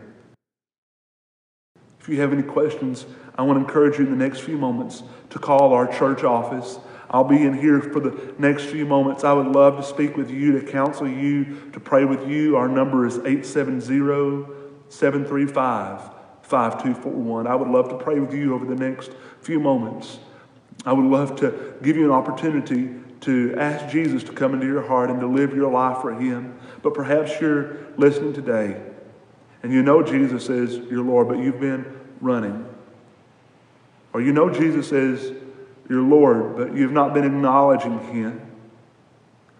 If 2.00 2.10
you 2.10 2.22
have 2.22 2.34
any 2.34 2.44
questions, 2.44 3.06
I 3.36 3.42
want 3.42 3.58
to 3.58 3.66
encourage 3.66 3.98
you 3.98 4.06
in 4.06 4.12
the 4.12 4.24
next 4.24 4.42
few 4.42 4.58
moments 4.58 5.02
to 5.32 5.40
call 5.40 5.74
our 5.74 5.88
church 5.88 6.24
office 6.24 6.78
I'll 7.10 7.24
be 7.24 7.44
in 7.44 7.58
here 7.58 7.82
for 7.82 8.00
the 8.00 8.34
next 8.38 8.66
few 8.66 8.86
moments. 8.86 9.24
I 9.24 9.34
would 9.34 9.48
love 9.48 9.78
to 9.78 9.84
speak 9.84 10.18
with 10.18 10.30
you, 10.30 10.60
to 10.60 10.72
counsel 10.72 11.08
you, 11.08 11.70
to 11.72 11.80
pray 11.80 12.06
with 12.06 12.28
you. 12.28 12.58
Our 12.58 12.68
number 12.68 13.06
is 13.06 13.18
870 13.18 14.52
735 14.90 16.02
5241. 16.42 17.48
I 17.48 17.56
would 17.56 17.70
love 17.70 17.90
to 17.90 17.98
pray 17.98 18.20
with 18.20 18.34
you 18.34 18.54
over 18.54 18.66
the 18.66 18.76
next 18.76 19.12
few 19.42 19.60
moments. 19.60 20.20
I 20.86 20.94
would 20.94 21.06
love 21.06 21.36
to 21.38 21.76
give 21.82 21.98
you 21.98 22.06
an 22.06 22.12
opportunity 22.12 22.94
to 23.22 23.56
ask 23.58 23.92
Jesus 23.92 24.24
to 24.24 24.32
come 24.32 24.54
into 24.54 24.68
your 24.68 24.86
heart 24.86 25.10
and 25.10 25.20
to 25.20 25.28
live 25.28 25.56
your 25.56 25.72
life 25.72 26.02
for 26.02 26.14
Him. 26.14 26.60
But 26.84 26.94
perhaps 26.94 27.40
you're 27.42 27.78
listening 27.98 28.34
today 28.34 28.80
and 29.66 29.74
you 29.74 29.82
know 29.82 30.04
Jesus 30.04 30.48
is 30.48 30.78
your 30.92 31.04
Lord, 31.04 31.28
but 31.28 31.40
you've 31.40 31.60
been 31.60 31.92
running. 32.22 32.68
Or 34.14 34.22
you 34.22 34.32
know 34.32 34.48
Jesus 34.48 34.92
is 34.92 35.36
your 35.90 36.02
Lord, 36.02 36.58
but 36.58 36.76
you've 36.76 36.92
not 36.92 37.14
been 37.14 37.26
acknowledging 37.26 38.00
Him. 38.14 38.42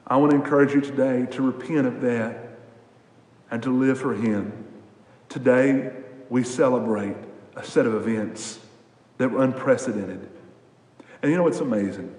I 0.08 0.18
want 0.18 0.32
to 0.32 0.38
encourage 0.38 0.74
you 0.74 0.82
today 0.82 1.26
to 1.32 1.42
repent 1.42 1.88
of 1.88 2.02
that 2.02 2.58
and 3.52 3.62
to 3.64 3.72
live 3.72 4.00
for 4.00 4.14
Him. 4.14 4.66
Today, 5.30 5.92
we 6.30 6.44
celebrate 6.44 7.16
a 7.56 7.64
set 7.64 7.86
of 7.86 7.96
events 7.96 8.60
that 9.18 9.30
were 9.30 9.44
unprecedented. 9.44 10.30
And 11.22 11.32
you 11.32 11.38
know 11.38 11.44
what's 11.44 11.60
amazing? 11.60 12.14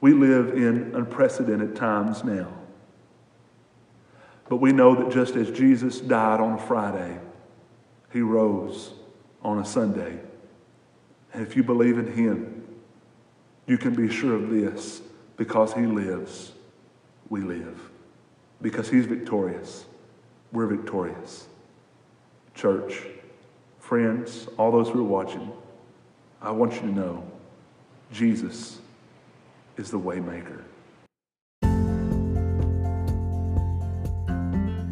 We 0.00 0.12
live 0.12 0.50
in 0.50 0.94
unprecedented 0.94 1.74
times 1.74 2.22
now. 2.22 2.52
But 4.48 4.56
we 4.56 4.72
know 4.72 4.94
that 4.94 5.12
just 5.12 5.34
as 5.36 5.50
Jesus 5.50 6.00
died 6.00 6.40
on 6.40 6.52
a 6.52 6.58
Friday, 6.58 7.18
he 8.12 8.20
rose 8.20 8.92
on 9.42 9.58
a 9.58 9.64
Sunday. 9.64 10.18
And 11.32 11.46
if 11.46 11.56
you 11.56 11.62
believe 11.62 11.98
in 11.98 12.12
him, 12.12 12.64
you 13.66 13.76
can 13.76 13.94
be 13.94 14.10
sure 14.10 14.34
of 14.34 14.50
this 14.50 15.02
because 15.36 15.72
he 15.72 15.82
lives, 15.82 16.52
we 17.28 17.40
live. 17.40 17.78
Because 18.62 18.88
he's 18.88 19.06
victorious, 19.06 19.84
we're 20.52 20.66
victorious. 20.66 21.46
Church, 22.54 23.02
friends, 23.78 24.48
all 24.56 24.72
those 24.72 24.88
who 24.88 25.00
are 25.00 25.08
watching, 25.08 25.52
I 26.40 26.50
want 26.50 26.74
you 26.74 26.80
to 26.80 26.92
know 26.92 27.24
Jesus 28.10 28.78
is 29.76 29.90
the 29.90 29.98
waymaker. 29.98 30.62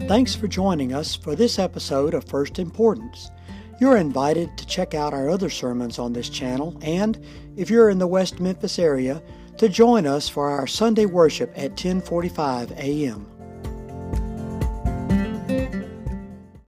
Thanks 0.07 0.37
for 0.37 0.47
joining 0.47 0.93
us 0.93 1.16
for 1.16 1.34
this 1.34 1.59
episode 1.59 2.14
of 2.14 2.22
First 2.24 2.61
Importance. 2.61 3.30
You're 3.78 3.98
invited 3.98 4.56
to 4.56 4.66
check 4.66 4.94
out 4.94 5.12
our 5.12 5.28
other 5.28 5.50
sermons 5.50 5.98
on 5.98 6.14
this 6.14 6.30
channel, 6.30 6.76
and 6.80 7.18
if 7.56 7.68
you're 7.68 7.90
in 7.90 7.98
the 7.98 8.06
West 8.06 8.40
Memphis 8.40 8.78
area, 8.78 9.22
to 9.58 9.68
join 9.68 10.06
us 10.06 10.28
for 10.28 10.48
our 10.48 10.66
Sunday 10.66 11.04
worship 11.04 11.52
at 11.56 11.76
10:45 11.76 12.70
a.m. 12.78 13.26